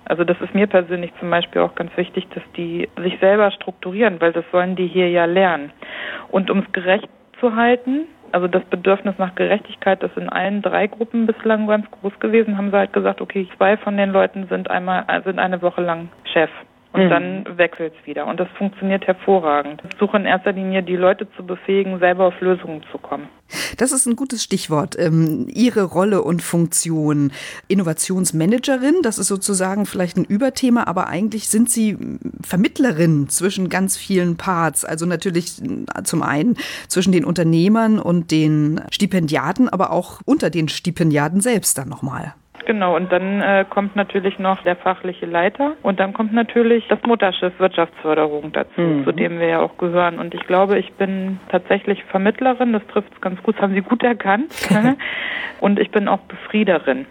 also 0.05 0.23
das 0.23 0.41
ist 0.41 0.55
mir 0.55 0.67
persönlich 0.67 1.11
zum 1.19 1.29
Beispiel 1.29 1.61
auch 1.61 1.75
ganz 1.75 1.95
wichtig, 1.95 2.27
dass 2.33 2.43
die 2.57 2.89
sich 3.01 3.19
selber 3.19 3.51
strukturieren, 3.51 4.19
weil 4.19 4.33
das 4.33 4.45
sollen 4.51 4.75
die 4.75 4.87
hier 4.87 5.09
ja 5.09 5.25
lernen. 5.25 5.71
Und 6.29 6.49
um 6.49 6.59
es 6.59 6.71
gerecht 6.71 7.09
zu 7.39 7.55
halten, 7.55 8.07
also 8.31 8.47
das 8.47 8.63
Bedürfnis 8.65 9.15
nach 9.17 9.35
Gerechtigkeit, 9.35 10.01
das 10.01 10.11
in 10.15 10.29
allen 10.29 10.61
drei 10.61 10.87
Gruppen 10.87 11.27
bislang 11.27 11.67
ganz 11.67 11.89
groß 11.91 12.19
gewesen, 12.19 12.57
haben 12.57 12.71
sie 12.71 12.77
halt 12.77 12.93
gesagt, 12.93 13.21
okay, 13.21 13.47
zwei 13.57 13.77
von 13.77 13.97
den 13.97 14.11
Leuten 14.11 14.47
sind 14.47 14.69
einmal, 14.69 15.05
sind 15.23 15.39
eine 15.39 15.61
Woche 15.61 15.81
lang 15.81 16.09
Chef. 16.31 16.49
Und 16.91 17.05
mhm. 17.05 17.09
dann 17.09 17.57
wechselt 17.57 17.93
es 17.99 18.07
wieder. 18.07 18.25
Und 18.25 18.39
das 18.39 18.47
funktioniert 18.57 19.05
hervorragend. 19.05 19.83
Ich 19.91 19.99
suche 19.99 20.17
in 20.17 20.25
erster 20.25 20.53
Linie, 20.53 20.81
die 20.81 20.95
Leute 20.95 21.27
zu 21.37 21.45
befähigen, 21.45 21.99
selber 21.99 22.25
auf 22.25 22.41
Lösungen 22.41 22.83
zu 22.91 22.97
kommen. 22.97 23.29
Das 23.77 23.91
ist 23.91 24.07
ein 24.07 24.15
gutes 24.15 24.43
Stichwort. 24.43 24.97
Ähm, 24.97 25.47
Ihre 25.53 25.83
Rolle 25.83 26.23
und 26.23 26.41
Funktion. 26.41 27.31
Innovationsmanagerin, 27.67 29.01
das 29.03 29.19
ist 29.19 29.27
sozusagen 29.27 29.85
vielleicht 29.85 30.17
ein 30.17 30.25
Überthema, 30.25 30.85
aber 30.87 31.07
eigentlich 31.07 31.49
sind 31.49 31.69
Sie 31.69 31.97
Vermittlerin 32.41 33.29
zwischen 33.29 33.69
ganz 33.69 33.95
vielen 33.95 34.37
Parts. 34.37 34.83
Also 34.83 35.05
natürlich 35.05 35.61
äh, 35.61 36.03
zum 36.03 36.23
einen 36.23 36.57
zwischen 36.87 37.11
den 37.11 37.23
Unternehmern 37.25 37.99
und 37.99 38.31
den 38.31 38.81
Stipendiaten, 38.89 39.69
aber 39.69 39.91
auch 39.91 40.21
unter 40.25 40.49
den 40.49 40.69
Stipendiaten 40.69 41.41
selbst 41.41 41.77
dann 41.77 41.89
nochmal. 41.89 42.33
Genau, 42.69 42.95
und 42.95 43.11
dann 43.11 43.41
äh, 43.41 43.65
kommt 43.67 43.95
natürlich 43.95 44.37
noch 44.37 44.61
der 44.61 44.75
fachliche 44.75 45.25
Leiter 45.25 45.71
und 45.81 45.99
dann 45.99 46.13
kommt 46.13 46.33
natürlich 46.33 46.87
das 46.87 46.99
Mutterschiff 47.01 47.59
Wirtschaftsförderung 47.59 48.51
dazu, 48.51 48.79
mhm. 48.79 49.05
zu 49.05 49.11
dem 49.11 49.39
wir 49.39 49.47
ja 49.47 49.59
auch 49.59 49.75
gehören. 49.79 50.19
Und 50.19 50.35
ich 50.35 50.45
glaube, 50.45 50.77
ich 50.77 50.93
bin 50.93 51.39
tatsächlich 51.49 52.03
Vermittlerin, 52.03 52.71
das 52.73 52.85
trifft 52.85 53.11
es 53.11 53.21
ganz 53.21 53.41
gut, 53.41 53.55
das 53.55 53.63
haben 53.63 53.73
Sie 53.73 53.81
gut 53.81 54.03
erkannt. 54.03 54.53
und 55.61 55.79
ich 55.79 55.89
bin 55.89 56.07
auch 56.07 56.19
Befriederin 56.19 57.07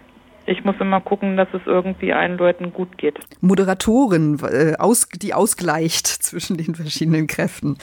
ich 0.49 0.65
muss 0.65 0.75
immer 0.79 0.99
gucken, 0.99 1.37
dass 1.37 1.47
es 1.53 1.61
irgendwie 1.65 2.11
allen 2.11 2.37
Leuten 2.37 2.73
gut 2.73 2.97
geht. 2.97 3.19
Moderatorin, 3.39 4.39
äh, 4.43 4.75
aus, 4.77 5.07
die 5.09 5.33
ausgleicht 5.33 6.07
zwischen 6.23 6.57
den 6.57 6.75
verschiedenen 6.75 7.27
Kräften. 7.27 7.77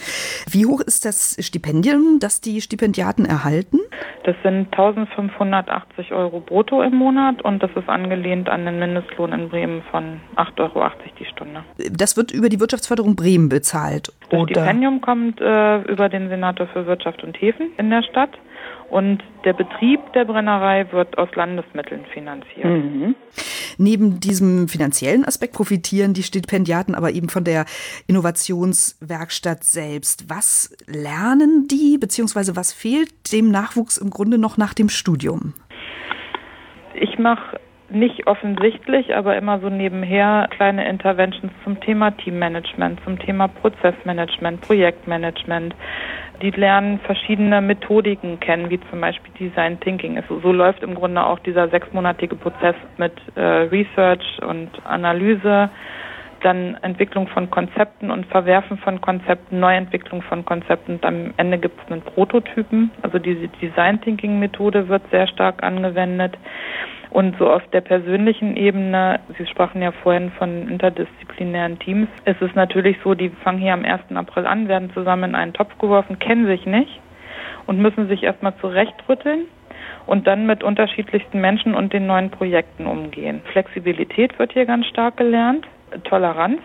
Wie 0.50 0.66
hoch 0.66 0.81
ist 0.81 1.05
das 1.05 1.37
Stipendium, 1.40 2.18
das 2.20 2.40
die 2.40 2.61
Stipendiaten 2.61 3.24
erhalten? 3.24 3.79
Das 4.24 4.35
sind 4.42 4.66
1580 4.72 6.12
Euro 6.12 6.40
brutto 6.40 6.83
im 6.83 6.96
Monat 6.96 7.42
und 7.42 7.62
das 7.62 7.70
ist 7.76 7.88
angelehnt 7.88 8.48
an 8.48 8.64
den 8.64 8.81
Mindestlohn 8.81 9.33
in 9.33 9.48
Bremen 9.48 9.83
von 9.92 10.20
8,80 10.35 10.59
Euro 10.59 10.90
die 11.20 11.24
Stunde. 11.26 11.62
Das 11.92 12.16
wird 12.16 12.33
über 12.33 12.48
die 12.48 12.59
Wirtschaftsförderung 12.59 13.14
Bremen 13.14 13.48
bezahlt. 13.48 14.12
Das 14.31 14.40
oder? 14.40 14.62
Stipendium 14.62 15.00
kommt 15.00 15.40
äh, 15.40 15.83
über 15.83 16.09
den 16.09 16.29
Senator 16.29 16.66
für 16.66 16.87
Wirtschaft 16.87 17.22
und 17.22 17.40
Häfen 17.40 17.70
in 17.79 17.90
der 17.90 18.02
Stadt. 18.02 18.31
Und 18.90 19.22
der 19.44 19.53
Betrieb 19.53 20.01
der 20.14 20.25
Brennerei 20.25 20.87
wird 20.92 21.18
aus 21.18 21.29
Landesmitteln 21.35 22.05
finanziert. 22.12 22.64
Mhm. 22.64 23.14
Neben 23.79 24.20
diesem 24.20 24.68
finanziellen 24.68 25.25
Aspekt 25.25 25.55
profitieren 25.55 26.14
die 26.14 26.22
Stipendiaten 26.22 26.94
aber 26.94 27.11
eben 27.11 27.29
von 27.29 27.44
der 27.44 27.66
Innovationswerkstatt 28.07 29.64
selbst. 29.64 30.31
Was 30.31 30.75
lernen 30.87 31.68
die, 31.68 31.99
beziehungsweise 31.99 32.57
was 32.57 32.72
fehlt 32.72 33.33
dem 33.33 33.51
Nachwuchs 33.51 33.99
im 33.99 34.11
Grunde 34.11 34.38
noch 34.38 34.57
nach 34.57 34.72
dem 34.72 34.88
Studium? 34.88 35.55
Ich 36.94 37.18
mache 37.18 37.61
nicht 37.90 38.27
offensichtlich, 38.27 39.14
aber 39.14 39.37
immer 39.37 39.61
so 39.61 39.68
nebenher 39.68 40.49
kleine 40.51 40.88
Interventions 40.88 41.53
zum 41.62 41.81
Thema 41.81 42.11
Teammanagement, 42.11 43.01
zum 43.05 43.18
Thema 43.18 43.49
Prozessmanagement, 43.49 44.61
Projektmanagement. 44.62 45.75
Die 46.42 46.51
lernen 46.51 46.99
verschiedene 47.01 47.61
Methodiken 47.61 48.38
kennen, 48.40 48.68
wie 48.70 48.81
zum 48.90 49.01
Beispiel 49.01 49.33
Design 49.38 49.81
Thinking. 49.81 50.22
So, 50.29 50.40
so 50.40 50.53
läuft 50.53 50.83
im 50.83 50.94
Grunde 50.94 51.25
auch 51.25 51.38
dieser 51.40 51.68
sechsmonatige 51.68 52.37
Prozess 52.37 52.75
mit 52.99 53.12
äh, 53.37 53.40
Research 53.40 54.25
und 54.46 54.70
Analyse, 54.85 55.70
dann 56.46 56.76
Entwicklung 56.82 57.26
von 57.26 57.50
Konzepten 57.50 58.11
und 58.11 58.24
Verwerfen 58.26 58.78
von 58.78 59.00
Konzepten, 59.00 59.59
Neuentwicklung 59.59 60.22
von 60.22 60.44
Konzepten. 60.44 60.92
Und 60.94 61.04
am 61.04 61.35
Ende 61.37 61.59
gibt 61.59 61.80
es 61.85 61.90
einen 61.90 62.02
Prototypen. 62.02 62.92
Also 63.02 63.18
diese 63.18 63.48
Design 63.48 64.00
Thinking 64.00 64.38
Methode 64.38 64.88
wird 64.88 65.02
sehr 65.11 65.26
stark 65.26 65.64
angewendet. 65.64 66.38
Und 67.11 67.37
so 67.38 67.50
auf 67.50 67.66
der 67.72 67.80
persönlichen 67.80 68.56
Ebene, 68.56 69.20
Sie 69.37 69.46
sprachen 69.46 69.82
ja 69.82 69.90
vorhin 69.90 70.30
von 70.32 70.68
interdisziplinären 70.68 71.78
Teams, 71.78 72.09
ist 72.24 72.42
es 72.42 72.54
natürlich 72.54 72.96
so, 73.02 73.14
die 73.14 73.30
fangen 73.42 73.59
hier 73.59 73.72
am 73.72 73.85
1. 73.85 74.14
April 74.14 74.46
an, 74.46 74.68
werden 74.68 74.92
zusammen 74.92 75.30
in 75.30 75.35
einen 75.35 75.52
Topf 75.52 75.76
geworfen, 75.78 76.18
kennen 76.18 76.46
sich 76.46 76.66
nicht 76.66 77.00
und 77.66 77.80
müssen 77.80 78.09
sich 78.09 78.22
erstmal 78.22 78.56
zurechtrütteln 78.56 79.46
und 80.06 80.26
dann 80.26 80.46
mit 80.46 80.62
unterschiedlichsten 80.62 81.40
Menschen 81.40 81.74
und 81.74 81.92
den 81.92 82.06
neuen 82.06 82.30
Projekten 82.30 82.87
umgehen. 82.87 83.40
Flexibilität 83.52 84.38
wird 84.38 84.52
hier 84.52 84.66
ganz 84.66 84.87
stark 84.87 85.16
gelernt, 85.16 85.66
Toleranz 86.04 86.61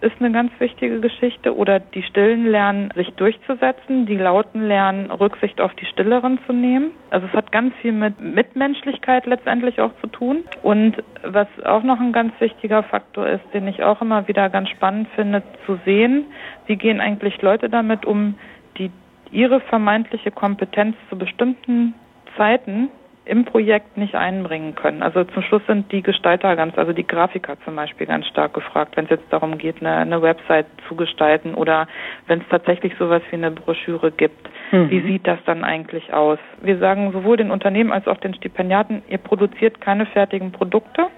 ist 0.00 0.16
eine 0.18 0.32
ganz 0.32 0.50
wichtige 0.58 1.00
Geschichte. 1.00 1.54
Oder 1.54 1.80
die 1.80 2.02
Stillen 2.02 2.46
lernen, 2.46 2.90
sich 2.94 3.10
durchzusetzen, 3.14 4.06
die 4.06 4.16
Lauten 4.16 4.66
lernen, 4.66 5.10
Rücksicht 5.10 5.60
auf 5.60 5.74
die 5.74 5.86
Stilleren 5.86 6.38
zu 6.46 6.52
nehmen. 6.52 6.92
Also 7.10 7.26
es 7.26 7.32
hat 7.32 7.52
ganz 7.52 7.74
viel 7.76 7.92
mit 7.92 8.20
Mitmenschlichkeit 8.20 9.26
letztendlich 9.26 9.80
auch 9.80 9.92
zu 10.00 10.06
tun. 10.06 10.44
Und 10.62 11.02
was 11.22 11.48
auch 11.64 11.82
noch 11.82 12.00
ein 12.00 12.12
ganz 12.12 12.32
wichtiger 12.40 12.82
Faktor 12.82 13.26
ist, 13.26 13.44
den 13.52 13.68
ich 13.68 13.82
auch 13.82 14.00
immer 14.00 14.26
wieder 14.28 14.48
ganz 14.48 14.70
spannend 14.70 15.08
finde, 15.14 15.42
zu 15.66 15.78
sehen, 15.84 16.26
wie 16.66 16.76
gehen 16.76 17.00
eigentlich 17.00 17.40
Leute 17.42 17.68
damit 17.68 18.06
um, 18.06 18.36
die 18.78 18.90
ihre 19.30 19.60
vermeintliche 19.60 20.30
Kompetenz 20.30 20.96
zu 21.08 21.16
bestimmten 21.16 21.94
Zeiten 22.36 22.88
im 23.24 23.44
Projekt 23.44 23.96
nicht 23.96 24.14
einbringen 24.14 24.74
können. 24.74 25.02
Also 25.02 25.24
zum 25.24 25.42
Schluss 25.42 25.62
sind 25.66 25.92
die 25.92 26.02
Gestalter 26.02 26.56
ganz, 26.56 26.76
also 26.78 26.92
die 26.92 27.06
Grafiker 27.06 27.56
zum 27.64 27.76
Beispiel 27.76 28.06
ganz 28.06 28.26
stark 28.26 28.54
gefragt, 28.54 28.96
wenn 28.96 29.04
es 29.04 29.10
jetzt 29.10 29.30
darum 29.30 29.58
geht, 29.58 29.80
eine, 29.80 29.96
eine 29.96 30.22
Website 30.22 30.66
zu 30.88 30.96
gestalten 30.96 31.54
oder 31.54 31.86
wenn 32.26 32.40
es 32.40 32.48
tatsächlich 32.48 32.94
sowas 32.98 33.22
wie 33.30 33.36
eine 33.36 33.50
Broschüre 33.50 34.10
gibt. 34.10 34.48
Mhm. 34.72 34.90
Wie 34.90 35.00
sieht 35.02 35.26
das 35.26 35.38
dann 35.44 35.64
eigentlich 35.64 36.12
aus? 36.12 36.38
Wir 36.62 36.78
sagen 36.78 37.12
sowohl 37.12 37.36
den 37.36 37.50
Unternehmen 37.50 37.92
als 37.92 38.06
auch 38.06 38.18
den 38.18 38.34
Stipendiaten, 38.34 39.02
ihr 39.08 39.18
produziert 39.18 39.80
keine 39.80 40.06
fertigen 40.06 40.52
Produkte, 40.52 41.08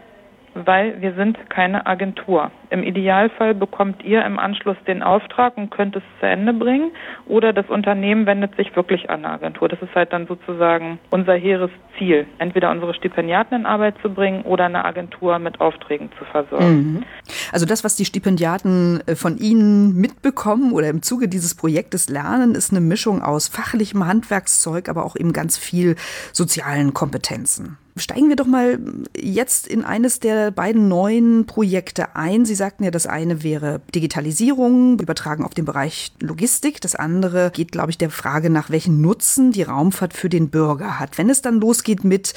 weil 0.54 1.00
wir 1.00 1.14
sind 1.14 1.38
keine 1.50 1.86
Agentur. 1.86 2.50
Im 2.70 2.82
Idealfall 2.82 3.54
bekommt 3.54 4.02
ihr 4.02 4.24
im 4.24 4.38
Anschluss 4.38 4.76
den 4.86 5.02
Auftrag 5.02 5.56
und 5.56 5.70
könnt 5.70 5.96
es 5.96 6.02
zu 6.20 6.26
Ende 6.26 6.52
bringen 6.52 6.90
oder 7.26 7.52
das 7.52 7.68
Unternehmen 7.68 8.26
wendet 8.26 8.56
sich 8.56 8.74
wirklich 8.76 9.10
an 9.10 9.24
eine 9.24 9.34
Agentur. 9.34 9.68
Das 9.68 9.80
ist 9.82 9.94
halt 9.94 10.12
dann 10.12 10.26
sozusagen 10.26 10.98
unser 11.10 11.34
hehres 11.34 11.70
Ziel, 11.98 12.26
entweder 12.38 12.70
unsere 12.70 12.94
Stipendiaten 12.94 13.60
in 13.60 13.66
Arbeit 13.66 13.94
zu 14.02 14.10
bringen 14.10 14.42
oder 14.42 14.64
eine 14.64 14.84
Agentur 14.84 15.38
mit 15.38 15.60
Aufträgen 15.60 16.10
zu 16.18 16.24
versorgen. 16.24 16.94
Mhm. 16.94 17.04
Also 17.52 17.66
das, 17.66 17.84
was 17.84 17.96
die 17.96 18.04
Stipendiaten 18.04 19.02
äh, 19.06 19.14
von 19.14 19.36
Ihnen 19.36 19.94
mitbekommen 19.94 20.72
oder 20.72 20.88
im 20.88 21.02
Zuge 21.02 21.28
dieses 21.28 21.54
Projektes 21.54 22.08
lernen, 22.08 22.54
ist 22.54 22.70
eine 22.70 22.80
Mischung 22.80 23.22
aus 23.22 23.48
fachlichem 23.48 24.06
Handwerkszeug, 24.06 24.88
aber 24.88 25.04
auch 25.04 25.16
eben 25.16 25.32
ganz 25.32 25.58
viel 25.58 25.96
sozialen 26.32 26.94
Kompetenzen. 26.94 27.78
Steigen 27.96 28.30
wir 28.30 28.36
doch 28.36 28.46
mal 28.46 28.78
jetzt 29.14 29.66
in 29.66 29.84
eines 29.84 30.18
der 30.18 30.50
beiden 30.50 30.88
neuen 30.88 31.44
Projekte 31.44 32.16
ein. 32.16 32.46
Sie 32.46 32.54
sagten 32.54 32.84
ja, 32.84 32.90
das 32.90 33.06
eine 33.06 33.42
wäre 33.42 33.82
Digitalisierung, 33.94 34.98
übertragen 34.98 35.44
auf 35.44 35.52
den 35.52 35.66
Bereich 35.66 36.12
Logistik. 36.18 36.80
Das 36.80 36.94
andere 36.94 37.50
geht, 37.52 37.70
glaube 37.70 37.90
ich, 37.90 37.98
der 37.98 38.08
Frage 38.08 38.48
nach, 38.48 38.70
welchen 38.70 39.02
Nutzen 39.02 39.52
die 39.52 39.62
Raumfahrt 39.62 40.14
für 40.14 40.30
den 40.30 40.48
Bürger 40.48 40.98
hat. 40.98 41.18
Wenn 41.18 41.28
es 41.28 41.42
dann 41.42 41.60
losgeht 41.60 42.02
mit 42.02 42.32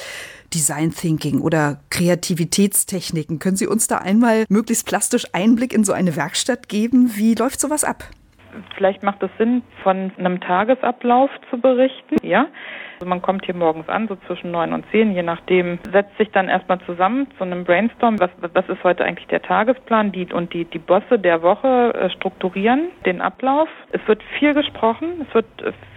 Design 0.53 0.93
Thinking 0.93 1.39
oder 1.39 1.79
Kreativitätstechniken, 1.89 3.39
können 3.39 3.57
Sie 3.57 3.67
uns 3.67 3.87
da 3.87 3.99
einmal 3.99 4.45
möglichst 4.49 4.85
plastisch 4.85 5.27
Einblick 5.31 5.71
in 5.71 5.85
so 5.85 5.93
eine 5.93 6.17
Werkstatt 6.17 6.67
geben? 6.67 7.11
Wie 7.15 7.33
läuft 7.33 7.61
sowas 7.61 7.85
ab? 7.85 8.09
Vielleicht 8.75 9.03
macht 9.03 9.21
es 9.23 9.29
Sinn, 9.37 9.63
von 9.83 10.11
einem 10.17 10.39
Tagesablauf 10.39 11.29
zu 11.49 11.59
berichten. 11.59 12.15
Ja, 12.21 12.47
also 12.99 13.09
man 13.09 13.21
kommt 13.21 13.45
hier 13.45 13.55
morgens 13.55 13.89
an, 13.89 14.07
so 14.07 14.15
zwischen 14.27 14.51
neun 14.51 14.71
und 14.73 14.85
zehn, 14.91 15.13
je 15.13 15.23
nachdem, 15.23 15.79
setzt 15.91 16.17
sich 16.17 16.31
dann 16.31 16.47
erstmal 16.47 16.79
zusammen 16.81 17.27
zu 17.37 17.43
einem 17.43 17.65
Brainstorm. 17.65 18.19
Was, 18.19 18.29
was 18.39 18.67
ist 18.69 18.83
heute 18.83 19.03
eigentlich 19.03 19.27
der 19.27 19.41
Tagesplan? 19.41 20.11
Die 20.11 20.31
und 20.33 20.53
die, 20.53 20.65
die 20.65 20.79
Bosse 20.79 21.19
der 21.19 21.41
Woche 21.41 21.93
äh, 21.93 22.09
strukturieren 22.11 22.89
den 23.05 23.21
Ablauf. 23.21 23.67
Es 23.91 24.01
wird 24.07 24.23
viel 24.39 24.53
gesprochen, 24.53 25.25
es 25.27 25.33
wird 25.35 25.45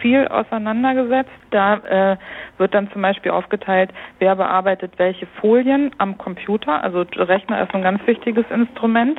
viel 0.01 0.27
auseinandergesetzt. 0.27 1.31
Da 1.51 1.75
äh, 1.75 2.17
wird 2.59 2.75
dann 2.75 2.91
zum 2.91 3.03
Beispiel 3.03 3.31
aufgeteilt, 3.31 3.91
wer 4.19 4.35
bearbeitet 4.35 4.93
welche 4.97 5.27
Folien 5.41 5.93
am 5.99 6.19
Computer. 6.19 6.83
Also 6.83 7.05
Rechner 7.17 7.63
ist 7.63 7.75
ein 7.75 7.83
ganz 7.83 8.05
wichtiges 8.07 8.45
Instrument. 8.51 9.19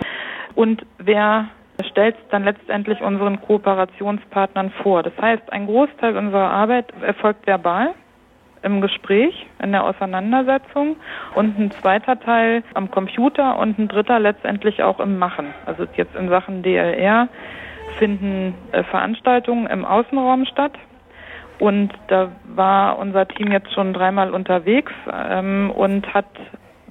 Und 0.56 0.86
wer 0.98 1.48
stellt 1.84 2.16
es 2.16 2.28
dann 2.30 2.44
letztendlich 2.44 3.02
unseren 3.02 3.42
Kooperationspartnern 3.42 4.72
vor. 4.84 5.04
Das 5.04 5.14
heißt, 5.20 5.52
ein 5.52 5.66
Großteil 5.66 6.18
unserer 6.18 6.50
Arbeit 6.52 6.94
erfolgt 7.02 7.48
verbal 7.48 7.94
im 8.62 8.82
Gespräch, 8.82 9.48
in 9.62 9.72
der 9.72 9.86
Auseinandersetzung 9.86 10.98
und 11.36 11.58
ein 11.58 11.72
zweiter 11.72 12.20
Teil 12.20 12.64
am 12.74 12.92
Computer 12.92 13.58
und 13.58 13.80
ein 13.80 13.88
dritter 13.88 14.20
letztendlich 14.20 14.84
auch 14.84 15.00
im 15.00 15.18
Machen. 15.18 15.54
Also 15.66 15.86
jetzt 15.96 16.16
in 16.16 16.30
Sachen 16.30 16.62
DLR 16.62 17.30
finden 17.98 18.54
äh, 18.72 18.84
Veranstaltungen 18.84 19.68
im 19.68 19.86
Außenraum 19.86 20.46
statt. 20.46 20.74
Und 21.60 21.92
da 22.08 22.32
war 22.46 22.98
unser 23.00 23.28
Team 23.28 23.52
jetzt 23.52 23.74
schon 23.74 23.94
dreimal 23.94 24.34
unterwegs 24.34 24.94
ähm, 25.12 25.72
und 25.72 26.14
hat 26.14 26.26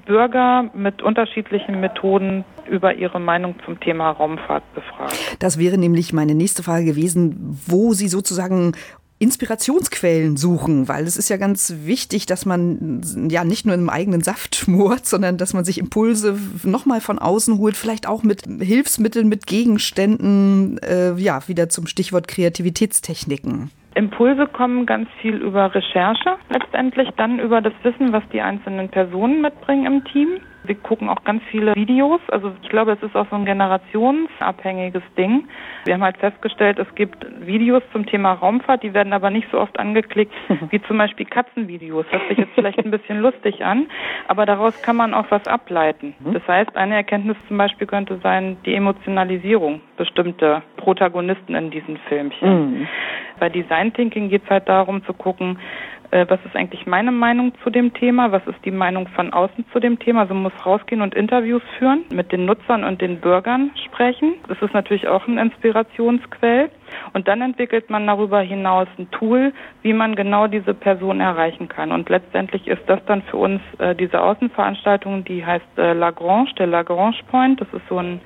Bürger 0.08 0.70
mit 0.74 1.02
unterschiedlichen 1.02 1.80
Methoden 1.80 2.44
über 2.68 2.94
ihre 2.94 3.20
Meinung 3.20 3.54
zum 3.64 3.78
Thema 3.78 4.10
Raumfahrt 4.10 4.64
befragt. 4.74 5.36
Das 5.38 5.58
wäre 5.58 5.78
nämlich 5.78 6.12
meine 6.12 6.34
nächste 6.34 6.62
Frage 6.62 6.86
gewesen, 6.86 7.60
wo 7.66 7.92
Sie 7.92 8.08
sozusagen 8.08 8.72
Inspirationsquellen 9.20 10.36
suchen, 10.36 10.86
weil 10.86 11.04
es 11.04 11.16
ist 11.16 11.28
ja 11.28 11.36
ganz 11.36 11.74
wichtig, 11.84 12.26
dass 12.26 12.46
man 12.46 13.02
ja 13.28 13.44
nicht 13.44 13.66
nur 13.66 13.74
im 13.74 13.90
eigenen 13.90 14.22
Saft 14.22 14.54
schmort, 14.56 15.06
sondern 15.06 15.36
dass 15.36 15.54
man 15.54 15.64
sich 15.64 15.78
Impulse 15.78 16.38
nochmal 16.62 17.00
von 17.00 17.18
außen 17.18 17.58
holt, 17.58 17.76
vielleicht 17.76 18.06
auch 18.06 18.22
mit 18.22 18.44
Hilfsmitteln, 18.60 19.28
mit 19.28 19.46
Gegenständen, 19.46 20.78
äh, 20.78 21.14
ja, 21.14 21.46
wieder 21.48 21.68
zum 21.68 21.86
Stichwort 21.86 22.28
Kreativitätstechniken. 22.28 23.70
Impulse 23.94 24.46
kommen 24.46 24.86
ganz 24.86 25.08
viel 25.20 25.36
über 25.36 25.74
Recherche, 25.74 26.36
letztendlich 26.50 27.08
dann 27.16 27.38
über 27.38 27.60
das 27.60 27.72
Wissen, 27.82 28.12
was 28.12 28.22
die 28.32 28.40
einzelnen 28.40 28.88
Personen 28.88 29.40
mitbringen 29.40 29.86
im 29.86 30.04
Team. 30.04 30.40
Wir 30.68 30.76
gucken 30.76 31.08
auch 31.08 31.24
ganz 31.24 31.42
viele 31.50 31.74
Videos. 31.74 32.20
Also 32.28 32.52
ich 32.62 32.68
glaube, 32.68 32.92
es 32.92 33.02
ist 33.02 33.16
auch 33.16 33.26
so 33.30 33.36
ein 33.36 33.46
generationsabhängiges 33.46 35.02
Ding. 35.16 35.48
Wir 35.86 35.94
haben 35.94 36.04
halt 36.04 36.18
festgestellt, 36.18 36.78
es 36.78 36.94
gibt 36.94 37.26
Videos 37.46 37.82
zum 37.92 38.04
Thema 38.04 38.34
Raumfahrt, 38.34 38.82
die 38.82 38.92
werden 38.92 39.14
aber 39.14 39.30
nicht 39.30 39.48
so 39.50 39.58
oft 39.58 39.78
angeklickt 39.78 40.32
wie 40.70 40.82
zum 40.82 40.98
Beispiel 40.98 41.26
Katzenvideos. 41.26 42.04
Das 42.10 42.20
hört 42.20 42.28
sich 42.28 42.38
jetzt 42.38 42.54
vielleicht 42.54 42.78
ein 42.78 42.90
bisschen 42.90 43.20
lustig 43.20 43.64
an, 43.64 43.86
aber 44.28 44.44
daraus 44.44 44.80
kann 44.82 44.96
man 44.96 45.14
auch 45.14 45.26
was 45.30 45.46
ableiten. 45.46 46.14
Mhm. 46.20 46.34
Das 46.34 46.46
heißt, 46.46 46.76
eine 46.76 46.96
Erkenntnis 46.96 47.36
zum 47.48 47.56
Beispiel 47.56 47.86
könnte 47.86 48.18
sein, 48.22 48.58
die 48.66 48.74
Emotionalisierung 48.74 49.80
bestimmter 49.96 50.62
Protagonisten 50.76 51.54
in 51.54 51.70
diesen 51.70 51.96
Filmchen. 52.08 52.80
Mhm. 52.80 52.88
Bei 53.40 53.48
Design 53.48 53.92
Thinking 53.92 54.28
geht 54.28 54.44
es 54.44 54.50
halt 54.50 54.68
darum 54.68 55.04
zu 55.04 55.14
gucken, 55.14 55.58
was 56.10 56.40
ist 56.44 56.56
eigentlich 56.56 56.86
meine 56.86 57.12
Meinung 57.12 57.52
zu 57.62 57.70
dem 57.70 57.92
Thema, 57.92 58.32
was 58.32 58.46
ist 58.46 58.64
die 58.64 58.70
Meinung 58.70 59.08
von 59.08 59.32
außen 59.32 59.66
zu 59.72 59.80
dem 59.80 59.98
Thema. 59.98 60.20
Also 60.22 60.34
muss 60.34 60.52
rausgehen 60.64 61.02
und 61.02 61.14
Interviews 61.14 61.62
führen, 61.78 62.04
mit 62.12 62.32
den 62.32 62.46
Nutzern 62.46 62.84
und 62.84 63.00
den 63.00 63.20
Bürgern 63.20 63.70
sprechen. 63.86 64.34
Das 64.48 64.60
ist 64.62 64.72
natürlich 64.72 65.06
auch 65.08 65.26
ein 65.26 65.38
Inspirationsquell. 65.38 66.70
Und 67.12 67.28
dann 67.28 67.42
entwickelt 67.42 67.90
man 67.90 68.06
darüber 68.06 68.40
hinaus 68.40 68.88
ein 68.98 69.10
Tool, 69.10 69.52
wie 69.82 69.92
man 69.92 70.16
genau 70.16 70.46
diese 70.46 70.72
Person 70.72 71.20
erreichen 71.20 71.68
kann. 71.68 71.92
Und 71.92 72.08
letztendlich 72.08 72.66
ist 72.66 72.82
das 72.86 73.04
dann 73.06 73.22
für 73.22 73.36
uns 73.36 73.60
äh, 73.78 73.94
diese 73.94 74.22
Außenveranstaltung, 74.22 75.24
die 75.24 75.44
heißt 75.44 75.66
äh, 75.76 75.92
Lagrange, 75.92 76.54
der 76.58 76.68
Lagrange 76.68 77.18
Point. 77.30 77.60
Das 77.60 77.68
ist 77.72 77.86
so 77.88 77.98
ein 77.98 78.20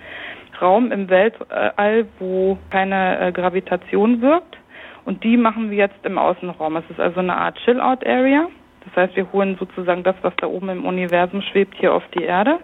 Raum 0.61 0.92
im 0.92 1.11
Weltall, 1.11 2.07
wo 2.21 2.57
keine 2.71 3.18
äh, 3.18 3.33
Gravitation 3.33 4.21
wirkt 4.21 4.62
und 5.05 5.25
die 5.25 5.37
machen 5.37 5.71
wir 5.71 5.79
jetzt 5.79 6.05
im 6.05 6.19
Außenraum. 6.19 6.77
Es 6.77 6.85
ist 6.91 7.01
also 7.01 7.21
eine 7.21 7.37
Art 7.37 7.59
Chill-Out-Area. 7.65 8.49
Das 8.85 8.97
heißt, 8.97 9.17
wir 9.17 9.33
holen 9.33 9.57
sozusagen 9.59 10.03
das, 10.03 10.17
was 10.23 10.35
da 10.37 10.47
oben 10.47 10.69
im 10.69 10.85
Universum 10.85 11.43
schwebt, 11.43 11.75
hier 11.79 11.95
auf 11.95 12.03
die 12.17 12.25
Erde, 12.25 12.59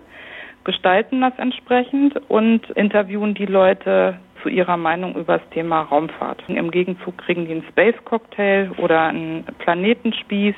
gestalten 0.65 1.21
das 1.21 1.33
entsprechend 1.39 2.17
und 2.29 2.69
interviewen 2.71 3.35
die 3.35 3.47
Leute 3.47 4.19
zu 4.43 4.49
ihrer 4.49 4.77
Meinung 4.77 5.15
über 5.15 5.39
das 5.39 5.49
Thema 5.51 5.83
Raumfahrt. 5.83 6.43
Im 6.49 6.71
Gegenzug 6.71 7.19
kriegen 7.19 7.47
die 7.47 7.53
einen 7.53 7.65
Space 7.71 7.97
Cocktail 8.05 8.71
oder 8.79 9.03
einen 9.05 9.45
Planetenspieß. 9.59 10.55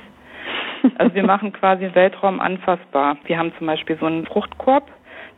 Also 0.99 1.15
wir 1.15 1.25
machen 1.27 1.53
quasi 1.53 1.91
Weltraum 1.95 2.41
anfassbar. 2.41 3.17
Wir 3.25 3.39
haben 3.39 3.53
zum 3.59 3.67
Beispiel 3.67 3.97
so 3.99 4.07
einen 4.07 4.27
Fruchtkorb, 4.27 4.91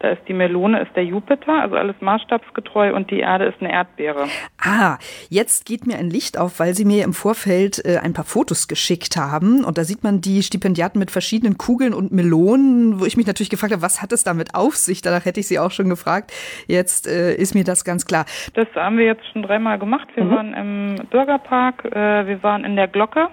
da 0.02 0.10
ist 0.10 0.22
die 0.26 0.34
Melone, 0.34 0.80
ist 0.82 0.94
der 0.96 1.04
Jupiter, 1.04 1.62
also 1.62 1.76
alles 1.76 1.94
maßstabsgetreu 2.00 2.92
und 2.94 3.10
die 3.12 3.20
Erde 3.20 3.46
ist 3.46 3.60
eine 3.60 3.72
Erdbeere. 3.72 4.26
Ah, 4.60 4.98
jetzt 5.30 5.64
geht 5.64 5.86
mir 5.86 5.96
ein 5.96 6.10
Licht 6.10 6.38
auf, 6.38 6.58
weil 6.58 6.74
Sie 6.74 6.84
mir 6.84 7.04
im 7.04 7.12
Vorfeld 7.12 7.80
äh, 7.84 7.98
ein 8.02 8.12
paar 8.12 8.24
Fotos 8.24 8.66
geschickt 8.66 9.16
haben 9.16 9.64
und 9.64 9.78
da 9.78 9.84
sieht 9.84 10.02
man 10.02 10.20
die 10.20 10.42
Stipendiaten 10.42 10.98
mit 10.98 11.12
verschiedenen 11.12 11.56
Kugeln 11.56 11.94
und 11.94 12.10
Melonen, 12.10 13.00
wo 13.00 13.04
ich 13.04 13.16
mich 13.16 13.26
natürlich 13.26 13.50
gefragt 13.50 13.72
habe, 13.72 13.82
was 13.82 14.02
hat 14.02 14.12
es 14.12 14.24
damit 14.24 14.56
auf 14.56 14.74
sich? 14.74 15.02
Danach 15.02 15.24
hätte 15.24 15.38
ich 15.38 15.46
Sie 15.46 15.60
auch 15.60 15.70
schon 15.70 15.88
gefragt. 15.88 16.32
Jetzt 16.66 17.06
äh, 17.06 17.34
ist 17.34 17.54
mir 17.54 17.62
das 17.62 17.84
ganz 17.84 18.04
klar. 18.04 18.24
Das 18.54 18.66
haben 18.74 18.98
wir 18.98 19.04
jetzt 19.04 19.24
schon 19.32 19.44
dreimal 19.44 19.78
gemacht. 19.78 20.08
Wir 20.16 20.24
mhm. 20.24 20.30
waren 20.30 20.54
im 20.54 21.06
Bürgerpark, 21.10 21.84
äh, 21.84 22.26
wir 22.26 22.42
waren 22.42 22.64
in 22.64 22.74
der 22.74 22.88
Glocke. 22.88 23.28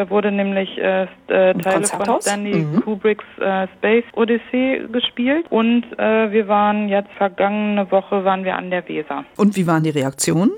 Da 0.00 0.08
wurde 0.08 0.32
nämlich 0.32 0.78
äh, 0.78 1.02
äh 1.02 1.52
Teile 1.58 1.84
von 1.84 2.22
Stanley 2.22 2.60
mhm. 2.60 2.80
Kubricks 2.80 3.24
äh, 3.38 3.66
Space 3.76 4.04
Odyssey 4.14 4.88
gespielt 4.90 5.44
und 5.50 5.84
äh, 5.98 6.32
wir 6.32 6.48
waren 6.48 6.88
jetzt 6.88 7.10
vergangene 7.18 7.90
Woche 7.90 8.24
waren 8.24 8.42
wir 8.42 8.56
an 8.56 8.70
der 8.70 8.88
Weser. 8.88 9.26
Und 9.36 9.56
wie 9.56 9.66
waren 9.66 9.82
die 9.82 9.90
Reaktionen? 9.90 10.52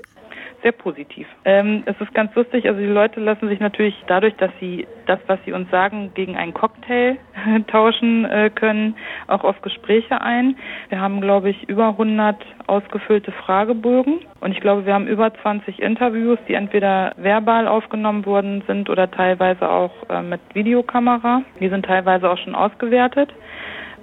Sehr 0.63 0.71
positiv. 0.71 1.27
Ähm, 1.45 1.83
es 1.85 1.95
ist 1.99 2.13
ganz 2.13 2.33
lustig, 2.33 2.67
also 2.67 2.79
die 2.79 2.87
Leute 2.87 3.19
lassen 3.19 3.47
sich 3.47 3.59
natürlich 3.59 3.95
dadurch, 4.07 4.33
dass 4.37 4.49
sie 4.59 4.87
das, 5.05 5.19
was 5.27 5.37
sie 5.45 5.51
uns 5.51 5.69
sagen, 5.69 6.11
gegen 6.15 6.35
einen 6.35 6.53
Cocktail 6.53 7.17
tauschen 7.67 8.25
äh, 8.25 8.49
können, 8.49 8.95
auch 9.27 9.43
auf 9.43 9.61
Gespräche 9.61 10.21
ein. 10.21 10.55
Wir 10.89 10.99
haben, 10.99 11.21
glaube 11.21 11.49
ich, 11.49 11.69
über 11.69 11.89
100 11.89 12.37
ausgefüllte 12.65 13.31
Fragebögen 13.31 14.21
und 14.39 14.51
ich 14.53 14.61
glaube, 14.61 14.85
wir 14.85 14.93
haben 14.93 15.07
über 15.07 15.33
20 15.33 15.79
Interviews, 15.79 16.39
die 16.47 16.53
entweder 16.53 17.13
verbal 17.17 17.67
aufgenommen 17.67 18.25
worden 18.25 18.63
sind 18.65 18.89
oder 18.89 19.11
teilweise 19.11 19.69
auch 19.69 19.91
äh, 20.09 20.21
mit 20.21 20.41
Videokamera. 20.53 21.43
Die 21.59 21.69
sind 21.69 21.85
teilweise 21.85 22.29
auch 22.29 22.37
schon 22.37 22.55
ausgewertet 22.55 23.33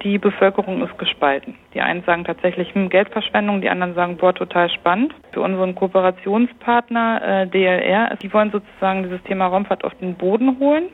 die 0.03 0.17
Bevölkerung 0.17 0.83
ist 0.83 0.97
gespalten. 0.97 1.55
Die 1.73 1.81
einen 1.81 2.03
sagen 2.03 2.23
tatsächlich 2.23 2.73
hm, 2.73 2.89
Geldverschwendung, 2.89 3.61
die 3.61 3.69
anderen 3.69 3.93
sagen, 3.93 4.17
boah, 4.17 4.33
total 4.33 4.69
spannend. 4.69 5.13
Für 5.31 5.41
unseren 5.41 5.75
Kooperationspartner 5.75 7.21
äh, 7.43 7.47
DLR, 7.47 8.15
die 8.17 8.33
wollen 8.33 8.51
sozusagen 8.51 9.03
dieses 9.03 9.21
Thema 9.23 9.47
Raumfahrt 9.47 9.83
auf 9.83 9.93
den 9.95 10.15
Boden 10.15 10.59
holen 10.59 10.85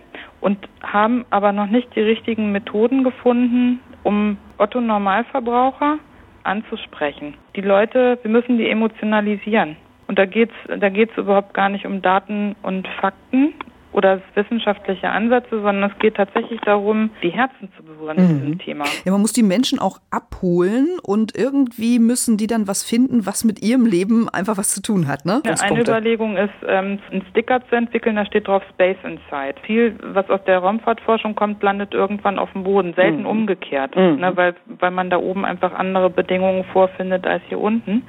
und 0.41 0.57
haben 0.83 1.25
aber 1.29 1.51
noch 1.51 1.67
nicht 1.67 1.95
die 1.95 2.01
richtigen 2.01 2.51
Methoden 2.51 3.03
gefunden, 3.03 3.79
um 4.03 4.37
Otto 4.57 4.81
Normalverbraucher 4.81 5.99
anzusprechen. 6.43 7.35
Die 7.55 7.61
Leute, 7.61 8.19
wir 8.21 8.31
müssen 8.31 8.57
die 8.57 8.69
emotionalisieren. 8.69 9.75
Und 10.07 10.17
da 10.17 10.25
geht's, 10.25 10.53
da 10.67 10.89
geht's 10.89 11.17
überhaupt 11.17 11.53
gar 11.53 11.69
nicht 11.69 11.85
um 11.85 12.01
Daten 12.01 12.55
und 12.61 12.87
Fakten, 13.01 13.53
oder 13.93 14.21
wissenschaftliche 14.35 15.09
Ansätze, 15.09 15.61
sondern 15.61 15.91
es 15.91 15.99
geht 15.99 16.15
tatsächlich 16.15 16.59
darum, 16.61 17.09
die 17.23 17.29
Herzen 17.29 17.69
zu 17.75 17.83
berühren 17.83 18.17
mhm. 18.17 18.29
in 18.29 18.39
diesem 18.39 18.59
Thema. 18.59 18.85
Ja, 19.05 19.11
man 19.11 19.21
muss 19.21 19.33
die 19.33 19.43
Menschen 19.43 19.79
auch 19.79 19.99
abholen 20.11 20.99
und 21.01 21.35
irgendwie 21.35 21.99
müssen 21.99 22.37
die 22.37 22.47
dann 22.47 22.67
was 22.67 22.83
finden, 22.83 23.25
was 23.25 23.43
mit 23.43 23.63
ihrem 23.63 23.85
Leben 23.85 24.29
einfach 24.29 24.57
was 24.57 24.69
zu 24.69 24.81
tun 24.81 25.07
hat. 25.07 25.25
Ne? 25.25 25.41
Ja, 25.45 25.55
eine 25.61 25.81
Überlegung 25.81 26.37
ist, 26.37 26.53
ähm, 26.67 26.99
einen 27.11 27.23
Sticker 27.31 27.61
zu 27.69 27.75
entwickeln, 27.75 28.15
da 28.15 28.25
steht 28.25 28.47
drauf 28.47 28.63
Space 28.73 28.97
Inside. 29.03 29.55
Viel, 29.65 29.95
was 30.03 30.29
aus 30.29 30.43
der 30.45 30.59
Raumfahrtforschung 30.59 31.35
kommt, 31.35 31.63
landet 31.63 31.93
irgendwann 31.93 32.39
auf 32.39 32.51
dem 32.53 32.63
Boden, 32.63 32.93
selten 32.93 33.21
mhm. 33.21 33.27
umgekehrt, 33.27 33.95
mhm. 33.95 34.17
Ne, 34.17 34.31
weil, 34.35 34.55
weil 34.79 34.91
man 34.91 35.09
da 35.09 35.17
oben 35.17 35.45
einfach 35.45 35.73
andere 35.73 36.09
Bedingungen 36.09 36.65
vorfindet 36.65 37.25
als 37.25 37.41
hier 37.47 37.59
unten. 37.59 38.03